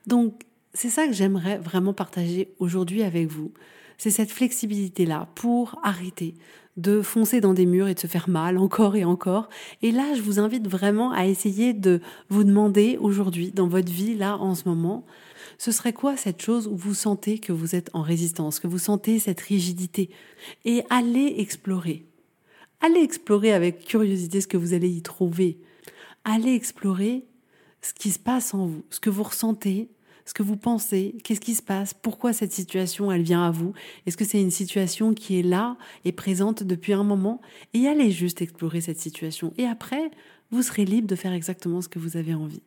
Donc, 0.06 0.42
c'est 0.78 0.90
ça 0.90 1.08
que 1.08 1.12
j'aimerais 1.12 1.58
vraiment 1.58 1.92
partager 1.92 2.54
aujourd'hui 2.60 3.02
avec 3.02 3.26
vous. 3.26 3.52
C'est 3.98 4.12
cette 4.12 4.30
flexibilité-là 4.30 5.28
pour 5.34 5.80
arrêter 5.82 6.34
de 6.76 7.02
foncer 7.02 7.40
dans 7.40 7.52
des 7.52 7.66
murs 7.66 7.88
et 7.88 7.94
de 7.94 7.98
se 7.98 8.06
faire 8.06 8.28
mal 8.28 8.58
encore 8.58 8.94
et 8.94 9.04
encore. 9.04 9.48
Et 9.82 9.90
là, 9.90 10.14
je 10.14 10.22
vous 10.22 10.38
invite 10.38 10.68
vraiment 10.68 11.10
à 11.10 11.26
essayer 11.26 11.72
de 11.72 12.00
vous 12.28 12.44
demander 12.44 12.96
aujourd'hui, 13.00 13.50
dans 13.50 13.66
votre 13.66 13.90
vie, 13.90 14.14
là, 14.14 14.36
en 14.36 14.54
ce 14.54 14.68
moment, 14.68 15.04
ce 15.58 15.72
serait 15.72 15.92
quoi 15.92 16.16
cette 16.16 16.40
chose 16.40 16.68
où 16.68 16.76
vous 16.76 16.94
sentez 16.94 17.40
que 17.40 17.52
vous 17.52 17.74
êtes 17.74 17.90
en 17.92 18.02
résistance, 18.02 18.60
que 18.60 18.68
vous 18.68 18.78
sentez 18.78 19.18
cette 19.18 19.40
rigidité? 19.40 20.10
Et 20.64 20.84
allez 20.90 21.34
explorer. 21.38 22.06
Allez 22.80 23.00
explorer 23.00 23.52
avec 23.52 23.84
curiosité 23.84 24.40
ce 24.40 24.46
que 24.46 24.56
vous 24.56 24.74
allez 24.74 24.90
y 24.90 25.02
trouver. 25.02 25.58
Allez 26.22 26.54
explorer 26.54 27.24
ce 27.82 27.92
qui 27.92 28.12
se 28.12 28.20
passe 28.20 28.54
en 28.54 28.66
vous, 28.66 28.84
ce 28.90 29.00
que 29.00 29.10
vous 29.10 29.24
ressentez, 29.24 29.88
ce 30.28 30.34
que 30.34 30.42
vous 30.42 30.58
pensez, 30.58 31.14
qu'est-ce 31.24 31.40
qui 31.40 31.54
se 31.54 31.62
passe, 31.62 31.94
pourquoi 31.94 32.34
cette 32.34 32.52
situation, 32.52 33.10
elle 33.10 33.22
vient 33.22 33.44
à 33.44 33.50
vous, 33.50 33.72
est-ce 34.04 34.18
que 34.18 34.26
c'est 34.26 34.42
une 34.42 34.50
situation 34.50 35.14
qui 35.14 35.38
est 35.38 35.42
là 35.42 35.78
et 36.04 36.12
présente 36.12 36.62
depuis 36.62 36.92
un 36.92 37.02
moment, 37.02 37.40
et 37.72 37.88
allez 37.88 38.10
juste 38.10 38.42
explorer 38.42 38.82
cette 38.82 39.00
situation. 39.00 39.54
Et 39.56 39.64
après, 39.64 40.10
vous 40.50 40.60
serez 40.60 40.84
libre 40.84 41.08
de 41.08 41.16
faire 41.16 41.32
exactement 41.32 41.80
ce 41.80 41.88
que 41.88 41.98
vous 41.98 42.18
avez 42.18 42.34
envie. 42.34 42.60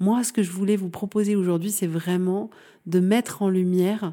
Moi, 0.00 0.24
ce 0.24 0.32
que 0.32 0.42
je 0.42 0.50
voulais 0.50 0.74
vous 0.74 0.90
proposer 0.90 1.36
aujourd'hui, 1.36 1.70
c'est 1.70 1.86
vraiment 1.86 2.50
de 2.86 2.98
mettre 2.98 3.42
en 3.42 3.48
lumière 3.48 4.12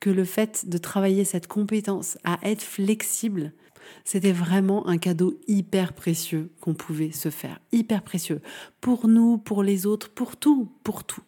que 0.00 0.10
le 0.10 0.24
fait 0.24 0.68
de 0.68 0.78
travailler 0.78 1.24
cette 1.24 1.48
compétence 1.48 2.16
à 2.22 2.38
être 2.44 2.62
flexible, 2.62 3.52
c'était 4.04 4.30
vraiment 4.30 4.86
un 4.86 4.98
cadeau 4.98 5.40
hyper 5.48 5.94
précieux 5.94 6.52
qu'on 6.60 6.74
pouvait 6.74 7.10
se 7.10 7.30
faire, 7.30 7.58
hyper 7.72 8.02
précieux 8.02 8.40
pour 8.80 9.08
nous, 9.08 9.36
pour 9.36 9.64
les 9.64 9.84
autres, 9.84 10.10
pour 10.10 10.36
tout, 10.36 10.70
pour 10.84 11.02
tout. 11.02 11.22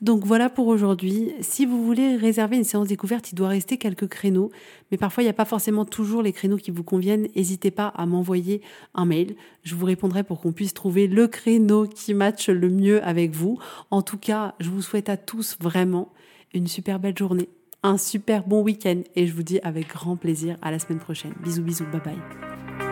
Donc 0.00 0.24
voilà 0.24 0.50
pour 0.50 0.66
aujourd'hui. 0.66 1.32
Si 1.40 1.66
vous 1.66 1.84
voulez 1.84 2.16
réserver 2.16 2.56
une 2.56 2.64
séance 2.64 2.88
découverte, 2.88 3.32
il 3.32 3.34
doit 3.34 3.48
rester 3.48 3.78
quelques 3.78 4.08
créneaux, 4.08 4.50
mais 4.90 4.96
parfois 4.96 5.22
il 5.22 5.26
n'y 5.26 5.30
a 5.30 5.34
pas 5.34 5.44
forcément 5.44 5.84
toujours 5.84 6.22
les 6.22 6.32
créneaux 6.32 6.56
qui 6.56 6.70
vous 6.70 6.82
conviennent. 6.82 7.28
N'hésitez 7.36 7.70
pas 7.70 7.88
à 7.88 8.06
m'envoyer 8.06 8.62
un 8.94 9.04
mail. 9.04 9.34
Je 9.62 9.74
vous 9.74 9.86
répondrai 9.86 10.24
pour 10.24 10.40
qu'on 10.40 10.52
puisse 10.52 10.74
trouver 10.74 11.06
le 11.06 11.28
créneau 11.28 11.86
qui 11.86 12.14
matche 12.14 12.48
le 12.48 12.68
mieux 12.68 13.04
avec 13.04 13.32
vous. 13.32 13.58
En 13.90 14.02
tout 14.02 14.18
cas, 14.18 14.54
je 14.60 14.70
vous 14.70 14.82
souhaite 14.82 15.08
à 15.08 15.16
tous 15.16 15.56
vraiment 15.60 16.12
une 16.54 16.66
super 16.66 16.98
belle 16.98 17.16
journée, 17.16 17.48
un 17.82 17.96
super 17.96 18.46
bon 18.46 18.62
week-end 18.62 19.02
et 19.16 19.26
je 19.26 19.32
vous 19.32 19.42
dis 19.42 19.60
avec 19.62 19.88
grand 19.88 20.16
plaisir 20.16 20.56
à 20.62 20.70
la 20.70 20.78
semaine 20.78 21.00
prochaine. 21.00 21.32
Bisous 21.42 21.62
bisous, 21.62 21.86
bye 21.92 22.00
bye. 22.00 22.91